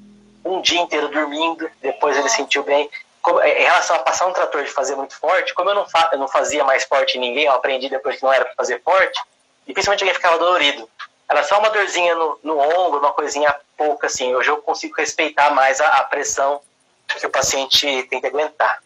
[0.45, 2.89] um dia inteiro dormindo, depois ele sentiu bem.
[3.21, 5.87] Como, é, em relação a passar um trator de fazer muito forte, como eu não,
[5.87, 8.55] fa, eu não fazia mais forte em ninguém, eu aprendi depois que não era para
[8.55, 9.19] fazer forte,
[9.65, 10.89] e principalmente alguém ficava dolorido.
[11.29, 14.35] Era só uma dorzinha no, no ombro, uma coisinha pouca assim.
[14.35, 16.59] Hoje eu consigo respeitar mais a, a pressão
[17.07, 18.79] que o paciente tem que aguentar.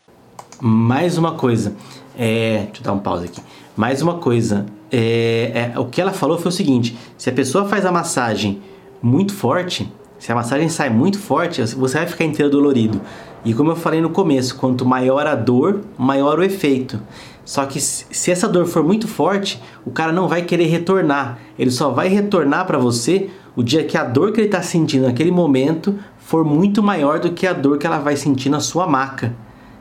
[0.60, 1.76] Mais uma coisa,
[2.18, 3.42] é, deixa eu dar um pause aqui.
[3.78, 7.66] Mais uma coisa, é, é, o que ela falou foi o seguinte: se a pessoa
[7.66, 8.60] faz a massagem
[9.00, 13.00] muito forte, se a massagem sai muito forte, você vai ficar inteiro dolorido.
[13.46, 17.00] E como eu falei no começo, quanto maior a dor, maior o efeito.
[17.46, 21.38] Só que se essa dor for muito forte, o cara não vai querer retornar.
[21.58, 25.06] Ele só vai retornar para você o dia que a dor que ele está sentindo
[25.06, 28.88] naquele momento for muito maior do que a dor que ela vai sentir na sua
[28.88, 29.36] maca.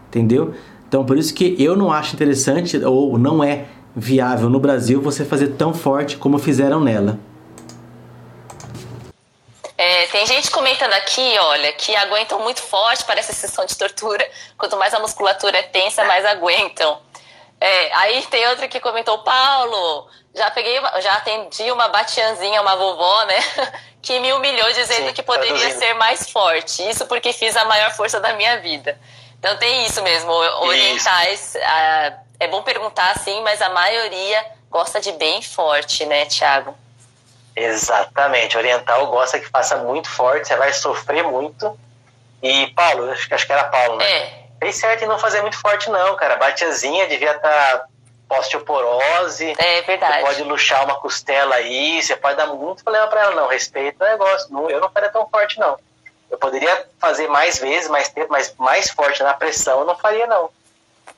[0.09, 0.53] Entendeu?
[0.87, 3.65] Então por isso que eu não acho interessante ou não é
[3.97, 7.19] viável no Brasil você fazer tão forte como fizeram nela.
[9.79, 14.27] É, tem gente comentando aqui, olha, que aguentam muito forte para essa sessão de tortura.
[14.59, 16.99] Quanto mais a musculatura é tensa, mais aguentam.
[17.59, 23.25] É, aí tem outra que comentou, Paulo, já peguei, já atendi uma batianzinha, uma vovó,
[23.25, 23.37] né?
[24.07, 26.89] Que me humilhou dizendo Sim, que poderia ser mais forte.
[26.89, 28.97] Isso porque fiz a maior força da minha vida.
[29.37, 31.57] Então tem isso mesmo, orientais.
[31.57, 31.59] Isso
[32.39, 36.75] é bom perguntar sim, mas a maioria gosta de bem forte, né, Thiago?
[37.55, 38.59] Exatamente.
[38.59, 41.79] Oriental gosta que faça muito forte, você vai sofrer muito.
[42.43, 44.05] E Paulo, acho, acho que era Paulo, né?
[44.05, 44.47] É.
[44.59, 46.37] Fez certo em não fazer muito forte, não, cara.
[46.37, 47.79] Batiazinha devia estar
[48.29, 49.55] tá osteoporose.
[49.59, 50.19] É verdade.
[50.19, 53.49] Você pode luxar uma costela aí, você pode dar muito problema para ela, não.
[53.49, 54.53] Respeito o negócio.
[54.53, 55.79] Não, eu não faria tão forte, não.
[56.31, 60.27] Eu poderia fazer mais vezes, mais tempo, mas mais forte na pressão eu não faria,
[60.27, 60.51] não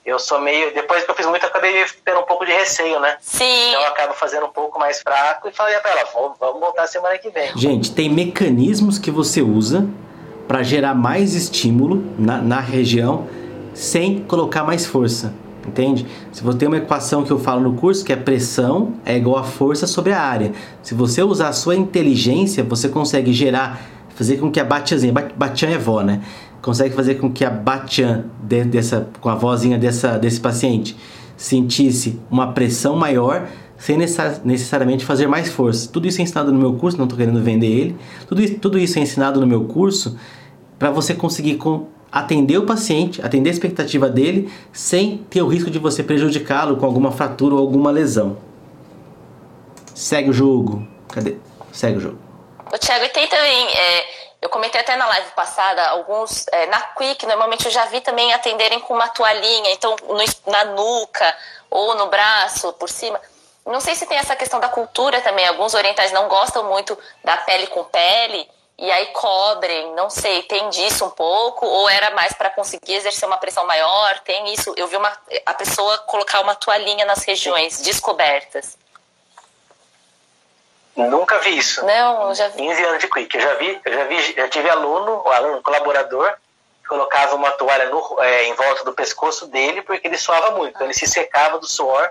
[0.04, 0.72] eu sou meio.
[0.74, 3.16] Depois que eu fiz muito, eu acabei tendo um pouco de receio, né?
[3.20, 3.68] Sim.
[3.68, 6.08] Então eu acabo fazendo um pouco mais fraco e falei pra ela:
[6.40, 7.56] vamos voltar semana que vem.
[7.56, 9.86] Gente, tem mecanismos que você usa
[10.46, 13.28] para gerar mais estímulo na, na região
[13.74, 15.34] sem colocar mais força.
[15.66, 16.06] Entende?
[16.32, 19.36] Se você tem uma equação que eu falo no curso, que é pressão é igual
[19.36, 20.52] a força sobre a área.
[20.82, 23.78] Se você usar a sua inteligência, você consegue gerar,
[24.16, 26.22] fazer com que a batiazinha, batian é vó, né?
[26.62, 30.96] Consegue fazer com que a Batian, de, dessa, com a vozinha dessa, desse paciente,
[31.36, 35.88] sentisse uma pressão maior sem necessariamente fazer mais força.
[35.88, 37.96] Tudo isso é ensinado no meu curso, não estou querendo vender ele.
[38.26, 40.18] Tudo isso, tudo isso é ensinado no meu curso
[40.78, 45.70] para você conseguir com, atender o paciente, atender a expectativa dele, sem ter o risco
[45.70, 48.38] de você prejudicá-lo com alguma fratura ou alguma lesão.
[49.94, 50.86] Segue o jogo.
[51.08, 51.36] Cadê?
[51.70, 52.18] Segue o jogo.
[52.72, 53.66] O Thiago, e tem também.
[53.68, 58.00] É eu comentei até na live passada, alguns é, na Quick, normalmente eu já vi
[58.00, 61.36] também atenderem com uma toalhinha, então no, na nuca
[61.70, 63.20] ou no braço, por cima.
[63.66, 65.46] Não sei se tem essa questão da cultura também.
[65.46, 69.92] Alguns orientais não gostam muito da pele com pele e aí cobrem.
[69.92, 74.20] Não sei, tem disso um pouco ou era mais para conseguir exercer uma pressão maior?
[74.20, 74.72] Tem isso.
[74.74, 75.12] Eu vi uma,
[75.44, 78.78] a pessoa colocar uma toalhinha nas regiões descobertas.
[81.06, 81.84] Nunca vi isso.
[81.86, 82.56] Não, já vi.
[82.56, 83.36] 15 anos de Quick.
[83.36, 86.34] Eu já vi, eu já vi, já tive aluno, o aluno colaborador,
[86.82, 90.74] que colocava uma toalha no, é, em volta do pescoço dele porque ele suava muito.
[90.74, 92.10] Então ele se secava do suor,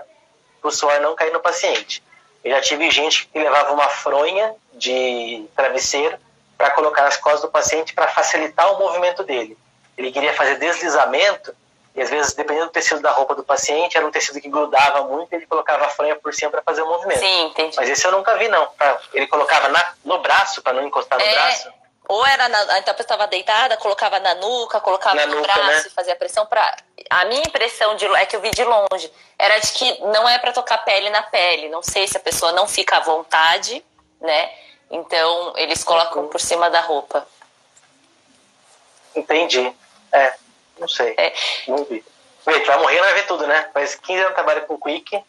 [0.60, 2.02] para o suor não cair no paciente.
[2.42, 6.16] Eu já tive gente que levava uma fronha de travesseiro
[6.56, 9.56] para colocar nas costas do paciente para facilitar o movimento dele.
[9.96, 11.54] ele queria fazer deslizamento,
[11.98, 15.02] e às vezes, dependendo do tecido da roupa do paciente, era um tecido que grudava
[15.02, 17.18] muito, ele colocava a franha por cima para fazer o movimento.
[17.18, 17.76] Sim, entendi.
[17.76, 18.68] Mas esse eu nunca vi, não.
[19.12, 21.72] Ele colocava na, no braço, para não encostar no é, braço.
[22.06, 25.52] Ou era na, então a pessoa estava deitada, colocava na nuca, colocava na no nuca,
[25.52, 25.84] braço né?
[25.88, 26.76] e fazia pressão para.
[27.10, 30.38] A minha impressão de, é que eu vi de longe era de que não é
[30.38, 31.68] para tocar pele na pele.
[31.68, 33.84] Não sei se a pessoa não fica à vontade,
[34.20, 34.52] né?
[34.88, 37.26] Então eles colocam por cima da roupa.
[39.16, 39.74] Entendi.
[40.12, 40.34] É,
[40.78, 41.14] não sei.
[41.16, 41.32] É.
[41.66, 42.04] Não vi.
[42.46, 43.68] Vê, vai morrer, vai ver tudo, né?
[43.72, 45.22] Faz 15 anos trabalho com Quick,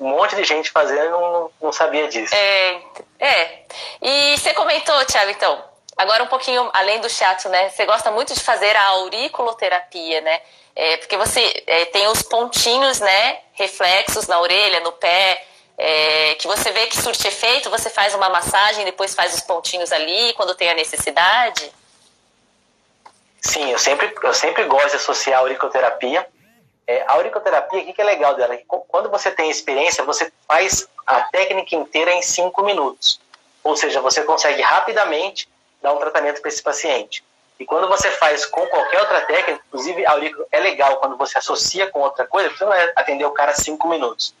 [0.00, 2.34] um monte de gente fazendo e não, não sabia disso.
[2.34, 2.80] É,
[3.18, 3.62] é.
[4.02, 5.62] E você comentou, Thiago, então,
[5.96, 7.68] agora um pouquinho além do chato, né?
[7.68, 10.40] Você gosta muito de fazer a auriculoterapia, né?
[10.74, 13.40] É, porque você é, tem os pontinhos, né?
[13.52, 15.44] Reflexos na orelha, no pé,
[15.76, 19.92] é, que você vê que surte efeito, você faz uma massagem, depois faz os pontinhos
[19.92, 21.70] ali, quando tem a necessidade.
[23.40, 26.26] Sim, eu sempre, eu sempre gosto de associar a auriculoterapia.
[26.86, 28.58] É, a auriculoterapia, o que, que é legal dela?
[28.66, 33.20] Quando você tem experiência, você faz a técnica inteira em cinco minutos.
[33.62, 35.48] Ou seja, você consegue rapidamente
[35.80, 37.24] dar um tratamento para esse paciente.
[37.58, 41.36] E quando você faz com qualquer outra técnica, inclusive a aurícula é legal quando você
[41.38, 44.34] associa com outra coisa, você não é atender o cara cinco minutos.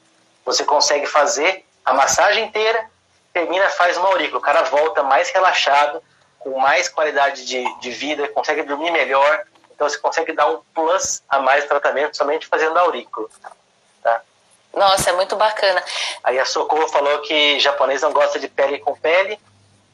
[0.44, 2.90] Você consegue fazer a massagem inteira,
[3.32, 4.38] termina, faz uma aurícula.
[4.38, 6.02] O cara volta mais relaxado,
[6.40, 9.44] com mais qualidade de, de vida, consegue dormir melhor.
[9.72, 13.28] Então você consegue dar um plus a mais no tratamento somente fazendo a aurícula.
[14.02, 14.20] Tá?
[14.74, 15.82] Nossa, é muito bacana.
[16.24, 19.38] Aí a Socorro falou que japonês não gosta de pele com pele.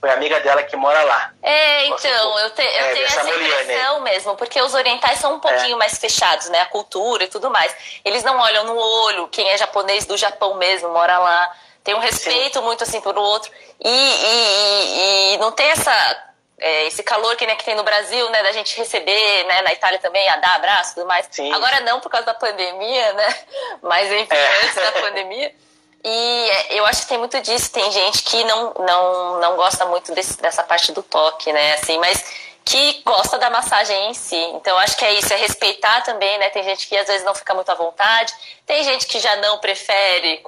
[0.01, 1.33] Foi amiga dela que mora lá.
[1.43, 5.41] É, então, eu, te, eu é, tenho essa impressão mesmo, porque os orientais são um
[5.41, 5.79] pouquinho é.
[5.79, 6.61] mais fechados, né?
[6.61, 7.75] A cultura e tudo mais.
[8.05, 11.53] Eles não olham no olho, quem é japonês do Japão mesmo mora lá.
[11.83, 12.65] Tem um respeito Sim.
[12.65, 13.51] muito assim por outro.
[13.81, 16.27] E, e, e, e não tem essa
[16.59, 19.73] é, esse calor que, né, que tem no Brasil, né, da gente receber, né, na
[19.73, 21.27] Itália também, a dar abraço e tudo mais.
[21.31, 21.53] Sim.
[21.53, 23.39] Agora não por causa da pandemia, né,
[23.83, 24.65] mas enfim, é.
[24.65, 25.55] antes da pandemia.
[26.03, 27.73] E é, eu acho que tem muito disso.
[27.73, 31.99] Tem gente que não, não, não gosta muito desse, dessa parte do toque, né, assim,
[31.99, 34.37] mas que gosta da massagem em si.
[34.55, 36.51] Então, acho que é isso, é respeitar também, né?
[36.51, 38.35] Tem gente que às vezes não fica muito à vontade,
[38.67, 40.43] tem gente que já não prefere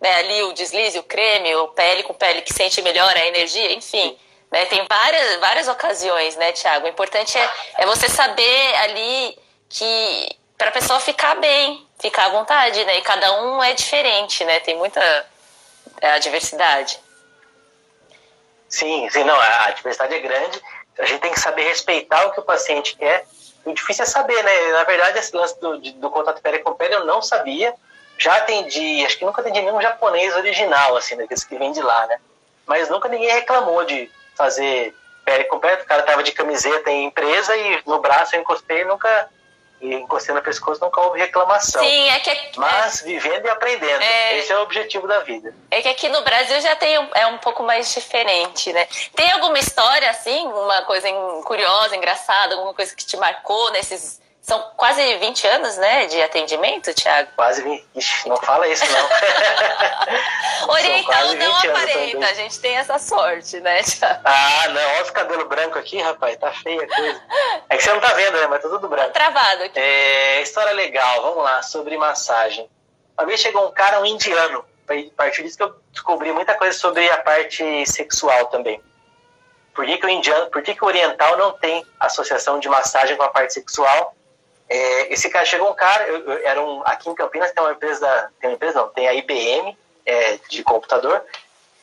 [0.00, 3.72] né, ali o deslize, o creme, o pele com pele que sente melhor a energia,
[3.72, 4.18] enfim.
[4.50, 4.66] Né?
[4.66, 6.86] Tem várias, várias ocasiões, né, Tiago?
[6.86, 9.38] O importante é, é você saber ali
[9.68, 12.98] que para a pessoa ficar bem, ficar à vontade, né?
[12.98, 14.60] E cada um é diferente, né?
[14.60, 15.00] Tem muita
[16.00, 16.98] é, a diversidade.
[18.68, 20.60] Sim, sim, não, a diversidade é grande.
[20.98, 23.24] A gente tem que saber respeitar o que o paciente quer.
[23.64, 24.72] O difícil é saber, né?
[24.72, 27.74] Na verdade, esse lance do, do contato pele com pele eu não sabia.
[28.18, 32.06] Já atendi, acho que nunca atendi nenhum japonês original, assim, daqueles que vem de lá,
[32.06, 32.20] né?
[32.66, 34.10] Mas nunca ninguém reclamou de
[34.40, 35.82] fazer pele completa.
[35.82, 39.28] O cara tava de camiseta em empresa e no braço eu encostei e nunca.
[39.80, 41.82] E encostei no pescoço nunca houve reclamação.
[41.82, 42.58] Sim, é que.
[42.58, 44.02] Mas vivendo e aprendendo.
[44.02, 44.38] É...
[44.38, 45.54] Esse é o objetivo da vida.
[45.70, 48.86] É que aqui no Brasil já tem é um pouco mais diferente, né?
[49.14, 51.08] Tem alguma história, assim, uma coisa
[51.44, 56.94] curiosa, engraçada, alguma coisa que te marcou nesses são quase 20 anos, né, de atendimento,
[56.94, 57.30] Thiago?
[57.36, 57.86] Quase 20.
[57.94, 60.68] Ixi, não fala isso, não.
[60.72, 63.80] Oriental não aparenta, a gente tem essa sorte, né?
[64.24, 67.22] Ah, não, olha os cabelos brancos aqui, rapaz, tá feia a coisa.
[67.68, 69.12] É que você não tá vendo, né, mas tá tudo branco.
[69.12, 69.78] Tá travado aqui.
[69.78, 72.68] É, história legal, vamos lá, sobre massagem.
[73.18, 76.76] Uma vez chegou um cara, um indiano, a partir disso que eu descobri muita coisa
[76.76, 78.82] sobre a parte sexual também.
[79.74, 83.16] Por que, que o indiano, por que, que o oriental não tem associação de massagem
[83.16, 84.14] com a parte sexual?
[84.70, 87.72] É, esse cara chegou um cara, eu, eu, era um, aqui em Campinas tem uma
[87.72, 91.24] empresa, tem uma empresa não, tem a IBM é, de computador,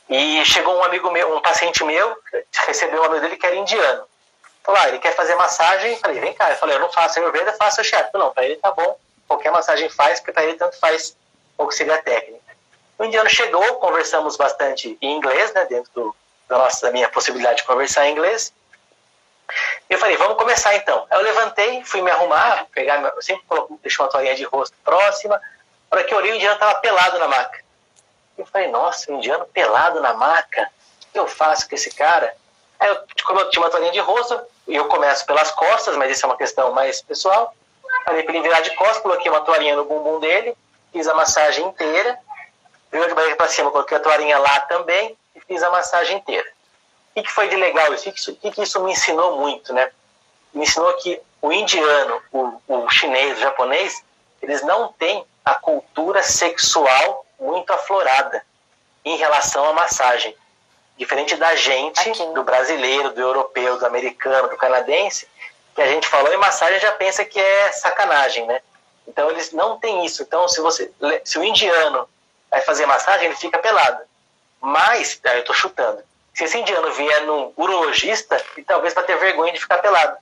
[0.10, 2.18] e chegou um amigo meu, um paciente meu,
[2.66, 4.06] recebeu um amigo dele que era indiano.
[4.64, 7.54] Falou, ah, ele quer fazer massagem, falei, vem cá, eu falei, eu não faço Ayurveda,
[7.54, 8.10] faço chefe.
[8.14, 11.16] Não, para ele tá bom, qualquer massagem faz, porque para ele tanto faz
[11.58, 12.40] ou que técnica.
[12.98, 16.16] O indiano chegou, conversamos bastante em inglês, né, dentro do,
[16.48, 18.54] da, nossa, da minha possibilidade de conversar em inglês,
[19.90, 21.06] eu falei, vamos começar então.
[21.10, 24.76] Aí eu levantei, fui me arrumar, pegar, eu sempre coloco, deixo uma toalhinha de rosto
[24.84, 25.42] próxima.
[25.90, 27.64] para que eu olhei, o indiano estava pelado na maca.
[28.38, 30.70] Eu falei, nossa, o indiano pelado na maca?
[31.04, 32.36] O que eu faço com esse cara?
[32.80, 36.26] Aí, eu, como eu tinha uma toalhinha de rosto, eu começo pelas costas, mas isso
[36.26, 37.54] é uma questão mais pessoal.
[38.06, 40.56] Falei para ele virar de costas, coloquei uma toalhinha no bumbum dele,
[40.92, 42.20] fiz a massagem inteira.
[42.92, 46.48] Virou de barriga para cima, coloquei a toalhinha lá também e fiz a massagem inteira.
[47.18, 48.10] O que foi de legal isso?
[48.10, 49.90] O que, que, isso me ensinou muito, né?
[50.54, 54.04] Me ensinou que o indiano, o, o chinês, o japonês,
[54.40, 58.46] eles não têm a cultura sexual muito aflorada
[59.04, 60.36] em relação à massagem.
[60.96, 62.34] Diferente da gente, Aqui.
[62.34, 65.28] do brasileiro, do europeu, do americano, do canadense,
[65.74, 68.62] que a gente falou em massagem já pensa que é sacanagem, né?
[69.08, 70.22] Então eles não têm isso.
[70.22, 70.92] Então se você,
[71.24, 72.08] se o indiano
[72.52, 74.04] vai fazer massagem, ele fica pelado.
[74.62, 76.04] Mas, eu estou chutando.
[76.38, 80.18] Se esse indiano vier num urologista, ele talvez vai ter vergonha de ficar pelado.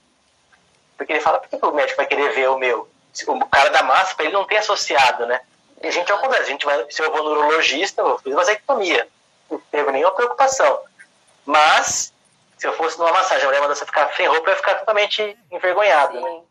[0.95, 2.87] Porque ele fala, por que o médico vai querer ver o meu?
[3.27, 5.41] O cara da massa, ele não tem associado, né?
[5.83, 6.45] E a gente é o contrário.
[6.45, 9.05] A gente vai, se eu vou no urologista, eu fiz vasectomia.
[9.51, 10.79] Não teve nenhuma preocupação.
[11.45, 12.13] Mas,
[12.57, 14.75] se eu fosse numa massagem, a mulher manda você ficar sem roupa, eu ia ficar
[14.75, 16.21] totalmente envergonhado.
[16.21, 16.41] Né?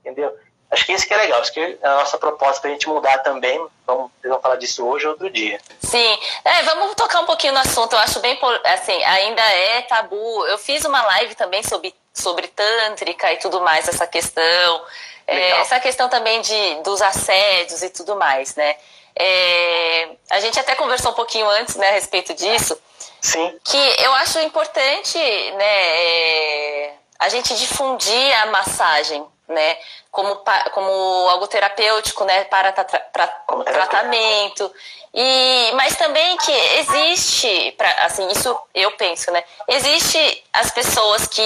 [0.00, 0.36] Entendeu?
[0.70, 2.88] Acho que isso que é legal, acho que é a nossa proposta para a gente
[2.88, 5.60] mudar também, vamos, vocês vão falar disso hoje ou outro dia.
[5.80, 10.44] Sim, é, vamos tocar um pouquinho no assunto, eu acho bem, assim, ainda é tabu.
[10.46, 14.84] Eu fiz uma live também sobre, sobre tântrica e tudo mais, essa questão,
[15.24, 18.76] é, essa questão também de, dos assédios e tudo mais, né?
[19.18, 22.78] É, a gente até conversou um pouquinho antes, né, a respeito disso.
[23.20, 23.58] Sim.
[23.64, 29.76] Que eu acho importante, né, é, a gente difundir a massagem, né?
[30.10, 30.42] Como,
[30.72, 30.90] como
[31.28, 32.44] algo terapêutico, né?
[32.44, 33.26] Para tra tra
[33.64, 34.72] tratamento.
[35.14, 39.42] E, mas também que existe, pra, assim, isso eu penso, né?
[39.68, 41.42] Existe as pessoas que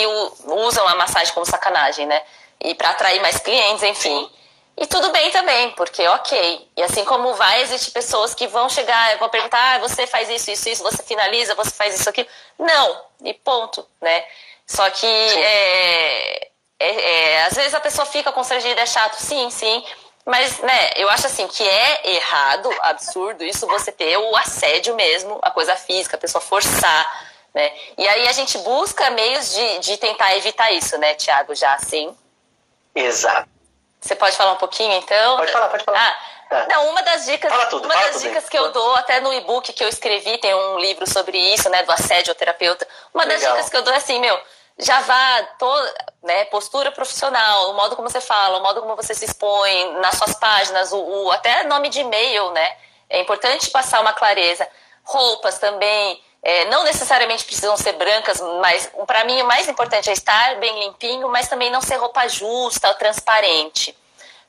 [0.46, 2.20] usam a massagem como sacanagem, né?
[2.60, 4.28] E para atrair mais clientes, enfim.
[4.76, 6.68] E tudo bem também, porque ok.
[6.76, 10.28] E assim como vai, existe pessoas que vão chegar e vão perguntar: ah, você faz
[10.30, 12.26] isso, isso, isso, você finaliza, você faz isso aqui.
[12.58, 14.24] Não, e ponto, né?
[14.66, 16.49] Só que é,
[16.80, 19.84] é, é, às vezes a pessoa fica constrangida, é chato, sim, sim.
[20.24, 25.38] Mas, né, eu acho assim que é errado, absurdo, isso você ter o assédio mesmo,
[25.42, 27.72] a coisa física, a pessoa forçar, né?
[27.98, 32.16] E aí a gente busca meios de, de tentar evitar isso, né, Tiago, já assim.
[32.94, 33.48] Exato.
[34.00, 35.36] Você pode falar um pouquinho, então?
[35.36, 36.18] Pode falar, pode falar.
[36.50, 39.72] Ah, Não, uma das dicas, tudo, uma das dicas que eu dou, até no e-book
[39.72, 42.86] que eu escrevi, tem um livro sobre isso, né, do assédio ao terapeuta.
[43.12, 43.56] Uma das Legal.
[43.56, 44.40] dicas que eu dou é assim, meu,
[44.80, 49.14] já vá toda, né, postura profissional, o modo como você fala, o modo como você
[49.14, 52.76] se expõe nas suas páginas, o, o até nome de e-mail, né?
[53.08, 54.66] É importante passar uma clareza.
[55.02, 60.12] Roupas também, é, não necessariamente precisam ser brancas, mas para mim o mais importante é
[60.12, 63.96] estar bem limpinho, mas também não ser roupa justa ou transparente.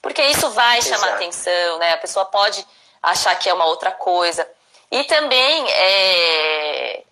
[0.02, 1.16] Porque isso vai chamar Exato.
[1.16, 1.94] atenção, né?
[1.94, 2.66] A pessoa pode
[3.02, 4.48] achar que é uma outra coisa.
[4.90, 7.04] E também é,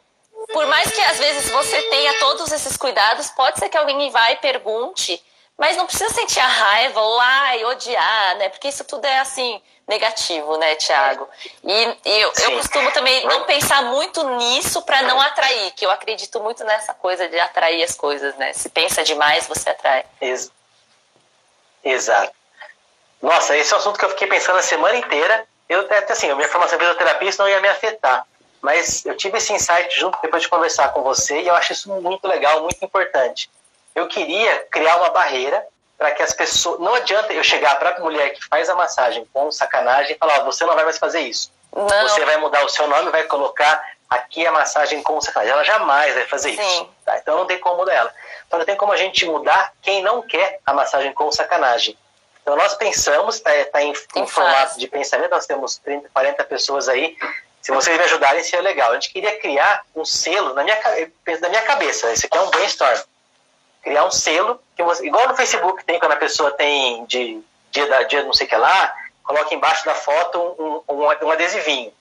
[0.54, 4.32] por mais que às vezes você tenha todos esses cuidados, pode ser que alguém vá
[4.32, 5.22] e pergunte,
[5.58, 8.50] mas não precisa sentir a raiva ou ai, odiar, né?
[8.50, 11.28] Porque isso tudo é assim negativo, né, Tiago?
[11.64, 15.92] E, e eu, eu, costumo também não pensar muito nisso para não atrair, que eu
[15.92, 18.54] acredito muito nessa coisa de atrair as coisas, né?
[18.54, 20.06] Se pensa demais, você atrai.
[20.22, 20.52] Ex
[21.84, 22.34] Exato.
[23.22, 25.46] Nossa, esse é um assunto que eu fiquei pensando a semana inteira.
[25.68, 28.26] Eu até assim, a minha formação em fisioterapia isso não ia me afetar.
[28.62, 31.90] Mas eu tive esse insight junto depois de conversar com você e eu acho isso
[32.02, 33.50] muito legal, muito importante.
[33.96, 35.66] Eu queria criar uma barreira
[35.98, 36.80] para que as pessoas.
[36.80, 40.40] Não adianta eu chegar para a mulher que faz a massagem com sacanagem e falar:
[40.40, 41.52] você não vai mais fazer isso.
[41.76, 41.88] Não.
[41.88, 45.54] Você vai mudar o seu nome, vai colocar aqui a massagem com sacanagem.
[45.54, 46.62] Ela jamais vai fazer Sim.
[46.62, 46.90] isso.
[47.06, 47.18] Tá?
[47.18, 48.14] Então não tem como mudar ela.
[48.48, 51.98] Então não tem como a gente mudar quem não quer a massagem com sacanagem.
[52.42, 56.90] Então nós pensamos, está tá em, em formato de pensamento, nós temos 30, 40 pessoas
[56.90, 57.16] aí
[57.62, 58.92] se vocês me ajudarem, seria legal.
[58.92, 60.78] A gente queria criar um selo na minha,
[61.42, 62.12] na minha cabeça.
[62.12, 63.00] Esse aqui é um brainstorm.
[63.84, 67.42] Criar um selo, que você, igual no Facebook tem, quando a pessoa tem de
[67.72, 70.40] dia da dia não sei o que lá, coloca embaixo da foto
[70.88, 71.94] um, um, um adesivinho.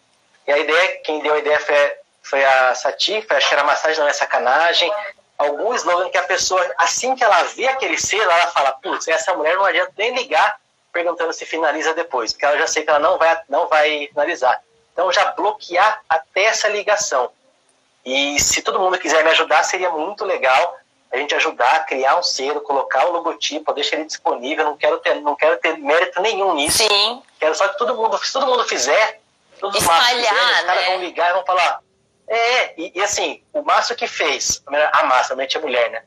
[0.46, 1.92] E a ideia, quem deu a ideia foi,
[2.22, 4.90] foi a Sati, foi, acho que era massagem não é sacanagem.
[5.36, 9.34] Algum slogan que a pessoa, assim que ela vê aquele selo, ela fala, putz, essa
[9.34, 10.58] mulher não adianta nem ligar
[10.92, 14.60] perguntando se finaliza depois, porque ela já sei que ela não vai, não vai finalizar.
[14.98, 17.30] Então, já bloquear até essa ligação.
[18.04, 20.76] E se todo mundo quiser me ajudar, seria muito legal
[21.12, 24.64] a gente ajudar a criar um selo, colocar o logotipo, deixar ele disponível.
[24.64, 26.78] Não quero ter, não quero ter mérito nenhum nisso.
[26.78, 27.22] Sim.
[27.38, 29.20] Quero só que todo mundo, se todo mundo fizer,
[29.60, 30.90] todos os fizerem, os caras né?
[30.90, 31.80] vão ligar e vão falar.
[32.26, 36.02] É, e, e, assim, o Márcio que fez, a massa, realmente é mulher, né?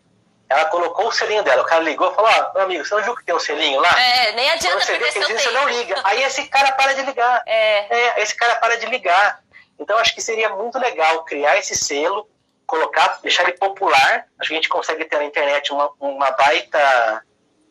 [0.52, 1.62] Ela colocou o selinho dela.
[1.62, 3.80] O cara ligou e falou: Ó, meu amigo, você não viu que tem um selinho
[3.80, 3.98] lá?
[3.98, 5.96] É, nem adianta Quando você vê você não liga.
[6.04, 7.42] Aí esse cara para de ligar.
[7.46, 8.18] É.
[8.18, 8.22] é.
[8.22, 9.42] Esse cara para de ligar.
[9.80, 12.30] Então acho que seria muito legal criar esse selo,
[12.68, 14.26] colocar, deixar ele popular.
[14.38, 17.24] Acho que a gente consegue ter na internet uma, uma baita,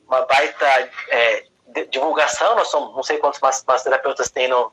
[0.09, 1.45] uma baita é,
[1.91, 2.57] divulgação.
[2.57, 4.73] Nós somos, não sei quantos massoterapeutas tem no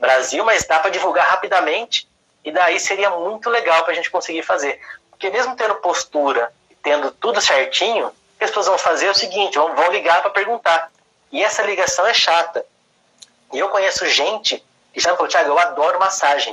[0.00, 2.08] Brasil, mas dá para divulgar rapidamente.
[2.42, 4.80] E daí seria muito legal para a gente conseguir fazer.
[5.10, 6.50] Porque mesmo tendo postura
[6.82, 10.90] tendo tudo certinho, as pessoas vão fazer é o seguinte: vão, vão ligar para perguntar.
[11.30, 12.64] E essa ligação é chata.
[13.52, 14.62] E eu conheço gente
[14.92, 16.52] que já me falou: Tiago, eu adoro massagem,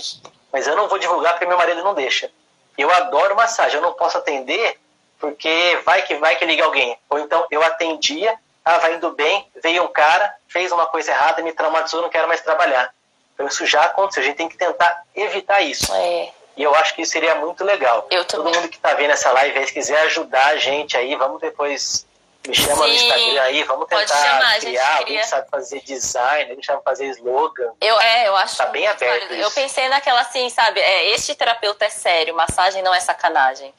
[0.51, 2.31] mas eu não vou divulgar porque meu marido não deixa.
[2.77, 4.79] Eu adoro massagem, eu não posso atender
[5.19, 6.97] porque vai que vai que liga alguém.
[7.09, 11.51] Ou então eu atendia, estava indo bem, veio um cara, fez uma coisa errada, me
[11.51, 12.93] traumatizou, não quero mais trabalhar.
[13.33, 15.93] Então isso já aconteceu, a gente tem que tentar evitar isso.
[15.93, 16.31] É.
[16.59, 18.05] E eu acho que isso seria muito legal.
[18.11, 18.59] Eu Todo também.
[18.59, 22.05] mundo que está vendo essa live aí, se quiser ajudar a gente aí, vamos depois
[22.45, 25.49] me chama no Sim, Instagram aí, vamos tentar chamar, a gente criar, alguém que sabe
[25.49, 27.71] fazer design, alguém que sabe fazer slogan.
[27.79, 29.31] Eu, é, eu acho Tá bem aberto.
[29.33, 30.81] Eu pensei naquela assim, sabe?
[30.81, 33.73] É, este terapeuta é sério, massagem não é sacanagem.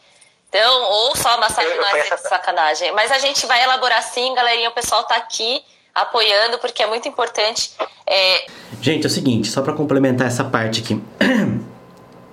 [0.49, 2.93] Então, ou só massagem Eu- eu não é essa- sacanagem.
[2.93, 4.71] Mas a gente vai elaborar sim, galerinha.
[4.71, 5.63] O pessoal tá aqui
[5.95, 7.73] apoiando, porque é muito importante.
[8.07, 8.47] É,
[8.81, 10.99] Gente, é o seguinte, só para complementar essa parte aqui.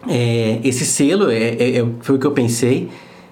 [0.08, 2.90] É, esse selo é, é- é- foi o que eu pensei.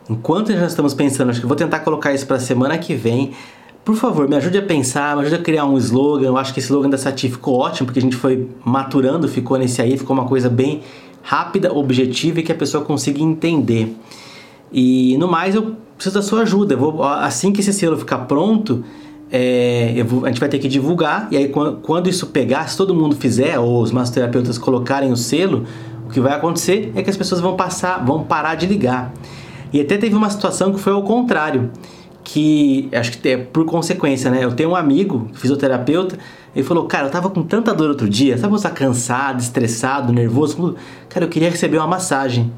[0.09, 3.31] Enquanto nós estamos pensando, acho que vou tentar colocar isso para semana que vem.
[3.83, 6.27] Por favor, me ajude a pensar, me ajude a criar um slogan.
[6.27, 9.57] Eu acho que esse slogan da Sati ficou ótimo, porque a gente foi maturando, ficou
[9.57, 10.81] nesse aí, ficou uma coisa bem
[11.21, 13.95] rápida, objetiva e que a pessoa consiga entender.
[14.71, 16.75] E no mais, eu preciso da sua ajuda.
[16.75, 18.83] Vou, assim que esse selo ficar pronto,
[19.31, 21.27] é, vou- a gente vai ter que divulgar.
[21.31, 25.17] E aí, quan- quando isso pegar, se todo mundo fizer, ou os massoterapeutas colocarem o
[25.17, 25.65] selo,
[26.15, 29.13] que vai acontecer é que as pessoas vão passar, vão parar de ligar.
[29.73, 31.69] E até teve uma situação que foi ao contrário,
[32.23, 34.41] que acho que é por consequência, né?
[34.41, 36.17] Eu tenho um amigo, fisioterapeuta,
[36.55, 40.13] ele falou, cara, eu tava com tanta dor outro dia, sabe você tá cansado, estressado,
[40.13, 40.75] nervoso?
[41.09, 42.49] Cara, eu queria receber uma massagem.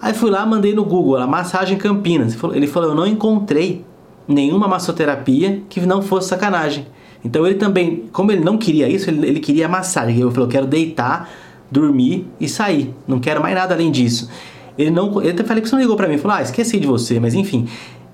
[0.00, 2.34] Aí fui lá, mandei no Google, a massagem Campinas.
[2.54, 3.84] Ele falou- eu não encontrei
[4.26, 6.86] nenhuma massoterapia que não fosse sacanagem.
[7.22, 10.18] Então ele também, como ele não queria isso, ele, ele queria massagem.
[10.18, 11.28] Ele falou, eu quero deitar,
[11.74, 12.94] dormir e sair.
[13.06, 14.30] Não quero mais nada além disso.
[14.78, 16.78] Ele não, eu até falei que você não ligou pra mim, ele falou, ah, esqueci
[16.78, 17.66] de você, mas enfim.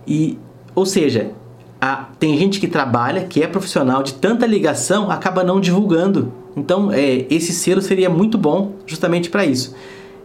[0.06, 0.38] E,
[0.74, 1.30] ou seja,
[1.80, 6.32] a- tem gente que trabalha, que é profissional, de tanta ligação, acaba não divulgando.
[6.56, 9.74] Então, é, esse selo seria muito bom justamente para isso.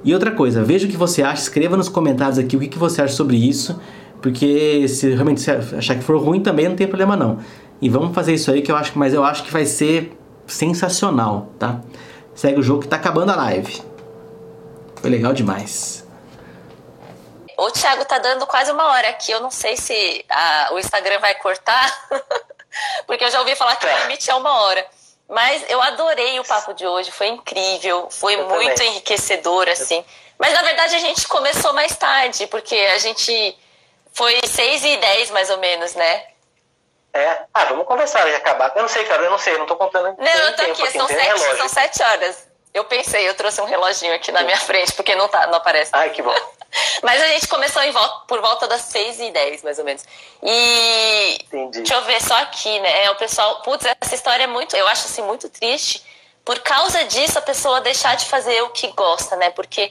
[0.03, 2.77] E outra coisa, veja o que você acha, escreva nos comentários aqui o que, que
[2.77, 3.79] você acha sobre isso,
[4.21, 7.37] porque se realmente achar que for ruim também não tem problema não.
[7.81, 10.15] E vamos fazer isso aí que eu acho, mas eu acho que vai ser
[10.47, 11.81] sensacional, tá?
[12.35, 13.81] Segue o jogo que tá acabando a live.
[15.01, 16.03] Foi legal demais.
[17.57, 19.31] O Thiago tá dando quase uma hora aqui.
[19.31, 22.07] Eu não sei se a- o Instagram vai cortar,
[23.07, 24.85] porque eu já ouvi falar que o limite é uma hora.
[25.27, 28.91] Mas eu adorei o papo de hoje, foi incrível, foi Eu muito também.
[28.91, 30.03] enriquecedor, assim.
[30.37, 33.57] Mas na verdade a gente começou mais tarde, porque a gente
[34.13, 36.23] foi 6 e 10 mais ou menos, né?
[37.15, 37.45] É.
[37.53, 38.73] Ah, vamos conversar e acabar.
[38.75, 40.17] Eu não sei, cara, eu não sei, eu não tô contando.
[40.17, 41.57] Não, eu tô tempo aqui, são não tem sete, relógio.
[41.57, 42.47] são sete horas.
[42.73, 45.91] Eu pensei, eu trouxe um reloginho aqui na minha frente, porque não, tá, não aparece.
[45.93, 46.35] Ai, que bom.
[47.01, 50.03] Mas a gente começou volta, por volta das 6 e 10, mais ou menos.
[50.43, 51.37] E.
[51.45, 51.77] Entendi.
[51.77, 53.05] Deixa eu ver só aqui, né?
[53.05, 53.61] É, o pessoal.
[53.61, 54.75] Putz, essa história é muito.
[54.75, 56.03] Eu acho assim, muito triste.
[56.43, 59.51] Por causa disso, a pessoa deixar de fazer o que gosta, né?
[59.51, 59.89] Porque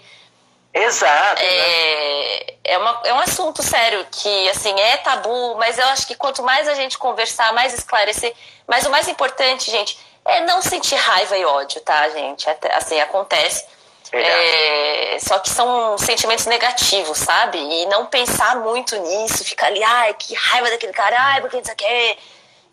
[0.74, 1.40] Exato.
[1.40, 1.48] né?
[1.48, 6.16] é, é, uma, é um assunto sério que, assim, é tabu, mas eu acho que
[6.16, 8.34] quanto mais a gente conversar, mais esclarecer.
[8.66, 12.48] Mas o mais importante, gente, é não sentir raiva e ódio, tá, gente?
[12.50, 13.64] Até- Assim, acontece.
[14.12, 17.58] É, só que são sentimentos negativos, sabe?
[17.58, 21.64] E não pensar muito nisso, ficar ali, ai, que raiva daquele cara, ai, porque não
[21.64, 22.18] sei o quê.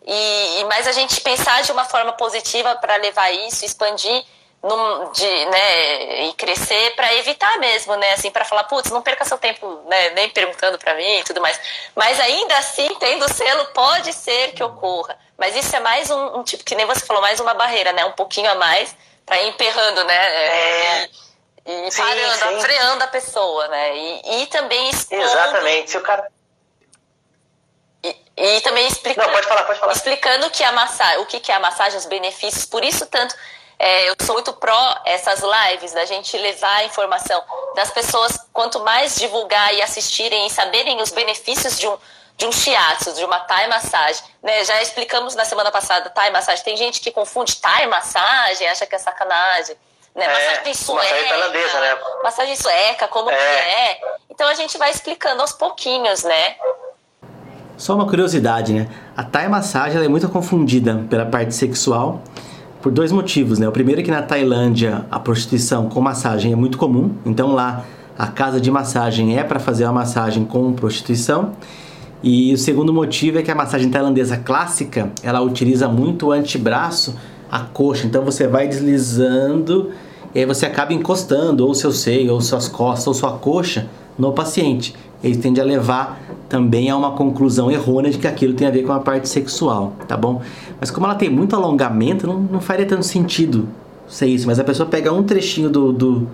[0.04, 4.24] E, e mas a gente pensar de uma forma positiva para levar isso, expandir
[4.62, 8.12] num, de, né, e crescer para evitar mesmo, né?
[8.12, 11.40] Assim, para falar, putz, não perca seu tempo, né, nem perguntando para mim e tudo
[11.40, 11.58] mais.
[11.96, 15.18] Mas ainda assim, tendo selo, pode ser que ocorra.
[15.36, 18.04] Mas isso é mais um, um tipo, que nem você falou, mais uma barreira, né?
[18.04, 18.94] Um pouquinho a mais
[19.26, 20.14] para ir emperrando, né?
[20.14, 21.08] É.
[21.66, 22.60] E, e Sim, parando, sim.
[22.60, 23.96] freando a pessoa, né?
[23.96, 25.90] E, e também expondo, Exatamente.
[25.90, 26.28] Se o cara.
[28.04, 29.92] e, e também explicando, Não, pode falar, pode falar.
[29.92, 32.64] explicando que a massagem, o que, que é a massagem, os benefícios.
[32.64, 33.34] Por isso, tanto,
[33.82, 37.42] é, eu sou muito pró essas lives, da gente levar a informação
[37.74, 41.98] das pessoas, quanto mais divulgar e assistirem e saberem os benefícios de um,
[42.36, 44.22] de um shiatsu, de uma Thai massagem.
[44.40, 44.62] Né?
[44.62, 46.62] Já explicamos na semana passada, Thai massagem.
[46.62, 49.74] Tem gente que confunde Thai massagem, acha que é sacanagem.
[50.14, 50.26] Né?
[50.26, 51.02] É, massagem sueca.
[51.02, 51.98] massagem tailandesa, né?
[52.22, 53.36] Massagem sueca, como É.
[53.36, 54.00] que é.
[54.30, 56.54] Então a gente vai explicando aos pouquinhos, né?
[57.76, 58.86] Só uma curiosidade, né?
[59.16, 62.22] A Thai massagem ela é muito confundida pela parte sexual
[62.82, 63.68] por dois motivos, né?
[63.68, 67.84] O primeiro é que na Tailândia a prostituição com massagem é muito comum, então lá
[68.18, 71.52] a casa de massagem é para fazer a massagem com prostituição.
[72.22, 77.16] E o segundo motivo é que a massagem tailandesa clássica, ela utiliza muito o antebraço,
[77.50, 78.06] a coxa.
[78.06, 79.90] Então você vai deslizando
[80.34, 83.86] e aí você acaba encostando ou seu seio, ou suas costas, ou sua coxa
[84.18, 84.94] no paciente.
[85.22, 88.82] Ele tende a levar também a uma conclusão errônea de que aquilo tem a ver
[88.82, 90.42] com a parte sexual, tá bom?
[90.80, 93.68] Mas como ela tem muito alongamento, não, não faria tanto sentido
[94.08, 94.46] ser isso.
[94.46, 96.28] Mas a pessoa pega um trechinho do, do-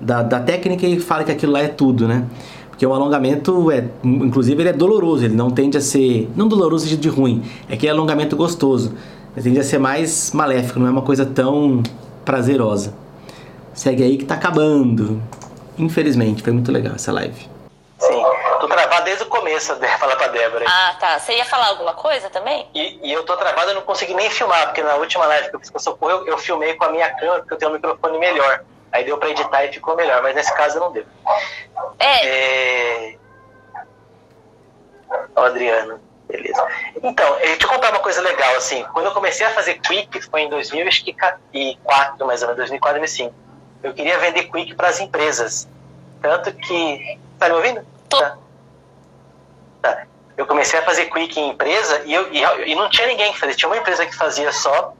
[0.00, 2.24] da, da técnica e fala que aquilo lá é tudo, né?
[2.68, 6.96] Porque o alongamento é, inclusive, ele é doloroso, ele não tende a ser, não doloroso
[6.96, 8.92] de ruim, é que é alongamento gostoso.
[9.36, 11.82] Ele tende a ser mais maléfico, não é uma coisa tão
[12.24, 12.92] prazerosa.
[13.72, 15.22] Segue aí que tá acabando.
[15.78, 17.51] Infelizmente, foi muito legal essa live.
[19.02, 20.64] Desde o começo, de falar pra Débora.
[20.68, 21.18] Ah, tá.
[21.18, 22.68] Você ia falar alguma coisa também?
[22.74, 25.56] E, e eu tô travado, eu não consegui nem filmar, porque na última live que
[25.56, 27.70] eu fiz com o Socorro, eu, eu filmei com a minha câmera, porque eu tenho
[27.70, 28.64] um microfone melhor.
[28.92, 31.06] Aí deu pra editar e ficou melhor, mas nesse caso não deu.
[31.98, 32.26] É.
[32.26, 33.16] é...
[35.34, 35.98] Ó, Adriano,
[36.28, 36.66] beleza.
[37.02, 40.42] Então, eu te contar uma coisa legal, assim, quando eu comecei a fazer Quick, foi
[40.42, 43.34] em 2004, mais ou menos, 2004, 2005,
[43.82, 45.66] eu queria vender Quick para as empresas.
[46.20, 47.18] Tanto que...
[47.38, 47.84] Tá me ouvindo?
[48.08, 48.18] Tô.
[48.20, 48.38] Tá.
[50.36, 53.38] Eu comecei a fazer Quick em empresa e, eu, e, e não tinha ninguém que
[53.38, 53.54] fazia.
[53.54, 54.94] Tinha uma empresa que fazia só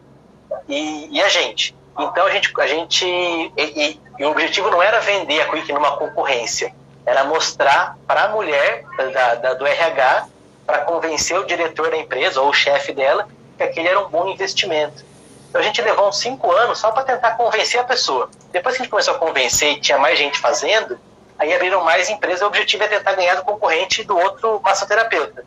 [0.69, 1.75] e, e a gente.
[1.99, 5.97] Então a gente, a gente e, e, o objetivo não era vender a Quick numa
[5.97, 6.75] concorrência,
[7.05, 10.27] era mostrar para a mulher da, da, do RH
[10.67, 14.29] para convencer o diretor da empresa ou o chefe dela que aquele era um bom
[14.29, 15.05] investimento.
[15.49, 18.31] Então a gente levou uns cinco anos só para tentar convencer a pessoa.
[18.51, 20.99] Depois que a gente começou a convencer e tinha mais gente fazendo,
[21.39, 22.43] aí abriram mais empresas.
[22.43, 25.45] O objetivo é tentar ganhar do concorrente do outro massoterapeuta.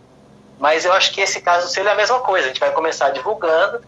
[0.60, 2.46] Mas eu acho que esse caso seria a mesma coisa.
[2.46, 3.82] A gente vai começar divulgando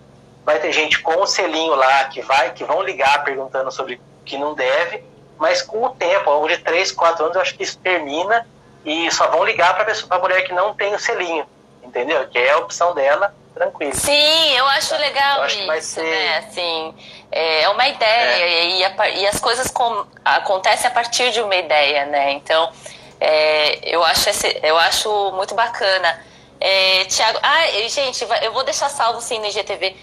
[0.48, 4.38] vai ter gente com o selinho lá que vai, que vão ligar perguntando sobre que
[4.38, 5.04] não deve,
[5.38, 8.48] mas com o tempo, ao longo de 3, 4 anos, eu acho que isso termina
[8.86, 11.45] e só vão ligar para a mulher que não tem o selinho,
[11.88, 12.28] entendeu?
[12.28, 13.96] Que é a opção dela, tranquilo.
[13.96, 16.04] Sim, eu acho legal eu acho isso, ser...
[16.04, 16.38] né?
[16.38, 16.96] Assim,
[17.32, 18.68] é uma ideia é.
[18.70, 22.32] E, a, e, as coisas com, acontecem a partir de uma ideia, né?
[22.34, 22.72] Então,
[23.20, 26.26] é, eu, acho esse, eu acho muito bacana.
[26.60, 29.96] É, Tiago, ah, gente, eu vou deixar salvo sim no IGTV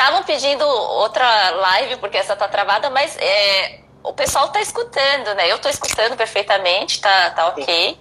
[0.00, 5.52] Estavam pedindo outra live, porque essa tá travada, mas é, o pessoal tá escutando, né?
[5.52, 7.98] Eu tô escutando perfeitamente, tá, tá ok.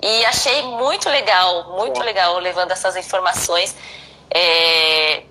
[0.00, 3.74] E achei muito legal, muito legal levando essas informações.
[4.30, 5.22] É,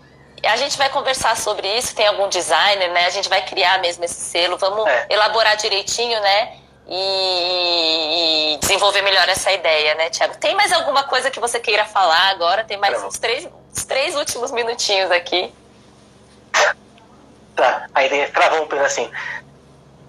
[0.44, 3.06] a gente vai conversar sobre isso, tem algum designer, né?
[3.06, 5.08] A gente vai criar mesmo esse selo, vamos é.
[5.10, 6.58] elaborar direitinho, né?
[6.90, 10.38] E, e, desenvolver melhor essa ideia, né, Tiago?
[10.38, 12.64] Tem mais alguma coisa que você queira falar agora?
[12.64, 15.54] Tem mais uns três, uns três últimos minutinhos aqui.
[17.56, 19.12] Tá, aí travou um pedacinho.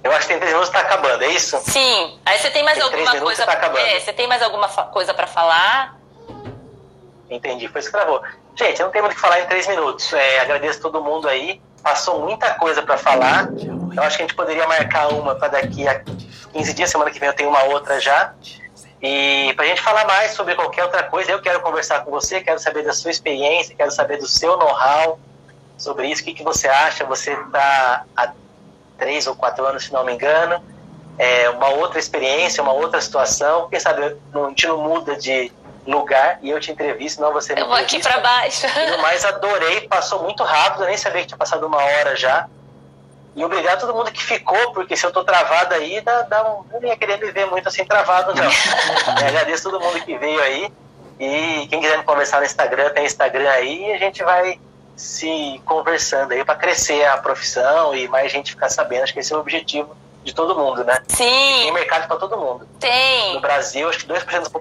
[0.08, 1.60] Eu acho que tem três minutos tá acabando, é isso?
[1.60, 2.18] Sim.
[2.24, 3.44] Aí você tem mais tem alguma coisa.
[3.44, 3.86] Tá acabando.
[3.86, 5.98] É, você tem mais alguma coisa para falar?
[7.28, 8.22] Entendi, foi isso que travou.
[8.56, 10.10] Gente, não tem muito o que falar em três minutos.
[10.14, 11.60] É, agradeço todo mundo aí.
[11.82, 13.50] Passou muita coisa para falar.
[13.94, 16.02] Eu acho que a gente poderia marcar uma para daqui a
[16.54, 18.32] 15 dias, semana que vem eu tenho uma outra já.
[19.02, 22.40] E para a gente falar mais sobre qualquer outra coisa, eu quero conversar com você,
[22.40, 25.20] quero saber da sua experiência, quero saber do seu know-how
[25.76, 26.22] sobre isso.
[26.22, 27.04] O que, que você acha?
[27.04, 28.04] Você está
[28.98, 30.62] três ou quatro anos, se não me engano.
[31.18, 33.68] É uma outra experiência, uma outra situação.
[33.68, 35.52] Quem sabe a gente não muda de
[35.86, 38.66] lugar e eu te entrevisto, não você me Eu vou aqui para baixo.
[39.00, 42.46] Mas adorei, passou muito rápido, nem sabia que tinha passado uma hora já.
[43.34, 46.50] E obrigado a todo mundo que ficou, porque se eu tô travado aí, dá, dá
[46.50, 48.44] um, eu nem ia querer me ver muito assim travado, não.
[49.22, 50.72] é, agradeço todo mundo que veio aí.
[51.20, 54.60] E quem quiser me conversar no Instagram, tem Instagram aí, e a gente vai
[54.98, 59.04] se conversando aí para crescer a profissão e mais gente ficar sabendo.
[59.04, 61.00] Acho que esse é o objetivo de todo mundo, né?
[61.06, 61.62] Sim.
[61.62, 62.68] Tem mercado para todo mundo.
[62.80, 63.34] Tem.
[63.34, 64.60] No Brasil, acho que 2%,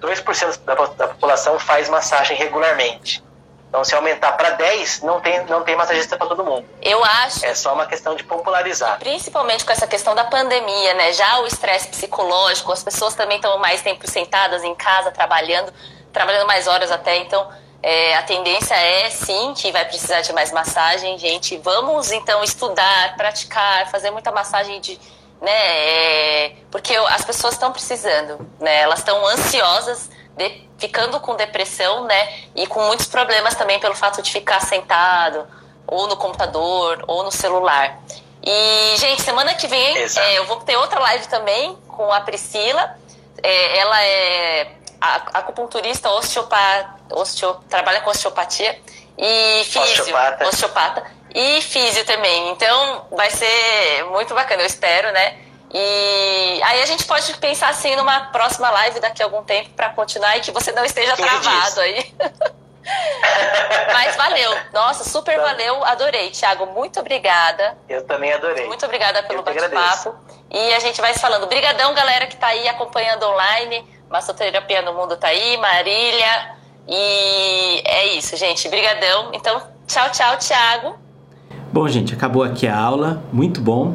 [0.00, 3.22] 2 da, da população faz massagem regularmente.
[3.68, 6.66] Então, se aumentar para 10, não tem, não tem massagista para todo mundo.
[6.82, 7.44] Eu acho.
[7.44, 8.98] É só uma questão de popularizar.
[8.98, 11.12] Principalmente com essa questão da pandemia, né?
[11.12, 15.72] Já o estresse psicológico, as pessoas também estão mais tempo sentadas em casa, trabalhando,
[16.12, 17.18] trabalhando mais horas até.
[17.18, 17.46] Então,
[17.82, 21.56] é, a tendência é sim que vai precisar de mais massagem, gente.
[21.58, 24.98] Vamos então estudar, praticar, fazer muita massagem de.
[25.40, 28.80] Né, é, porque as pessoas estão precisando, né?
[28.80, 32.32] Elas estão ansiosas, de, ficando com depressão, né?
[32.56, 35.46] E com muitos problemas também pelo fato de ficar sentado,
[35.86, 38.00] ou no computador, ou no celular.
[38.42, 42.96] E, gente, semana que vem é, eu vou ter outra live também com a Priscila.
[43.40, 48.78] É, ela é acupunturista, osteopata, osteo, trabalha com osteopatia
[49.16, 50.48] e físio, osteopata.
[50.48, 52.50] osteopata e físio também.
[52.50, 55.38] Então vai ser muito bacana, eu espero, né?
[55.72, 59.90] E aí a gente pode pensar assim numa próxima live daqui a algum tempo para
[59.90, 62.14] continuar e que você não esteja travado aí.
[63.92, 64.56] Mas valeu.
[64.72, 65.42] Nossa, super tá.
[65.42, 65.84] valeu.
[65.84, 66.66] Adorei, Thiago.
[66.66, 67.76] Muito obrigada.
[67.86, 68.66] Eu também adorei.
[68.66, 70.14] Muito obrigada pelo bate-papo.
[70.50, 71.46] E a gente vai se falando.
[71.46, 73.97] Brigadão, galera que está aí acompanhando online.
[74.10, 76.56] Massoterapia no Mundo tá aí, Marília.
[76.88, 78.68] E é isso, gente.
[78.68, 79.30] Brigadão.
[79.32, 80.96] Então, tchau, tchau, Thiago.
[81.72, 83.22] Bom, gente, acabou aqui a aula.
[83.32, 83.94] Muito bom.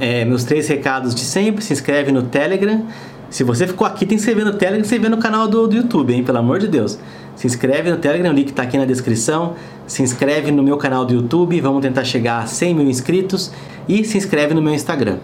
[0.00, 1.62] É, meus três recados de sempre.
[1.62, 2.86] Se inscreve no Telegram.
[3.30, 5.66] Se você ficou aqui, tem que se inscrever no Telegram se inscrever no canal do,
[5.66, 6.22] do YouTube, hein?
[6.24, 6.98] Pelo amor de Deus.
[7.34, 9.54] Se inscreve no Telegram, o link tá aqui na descrição.
[9.86, 13.52] Se inscreve no meu canal do YouTube, vamos tentar chegar a 100 mil inscritos.
[13.88, 15.18] E se inscreve no meu Instagram.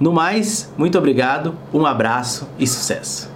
[0.00, 3.29] No mais, muito obrigado, um abraço e sucesso!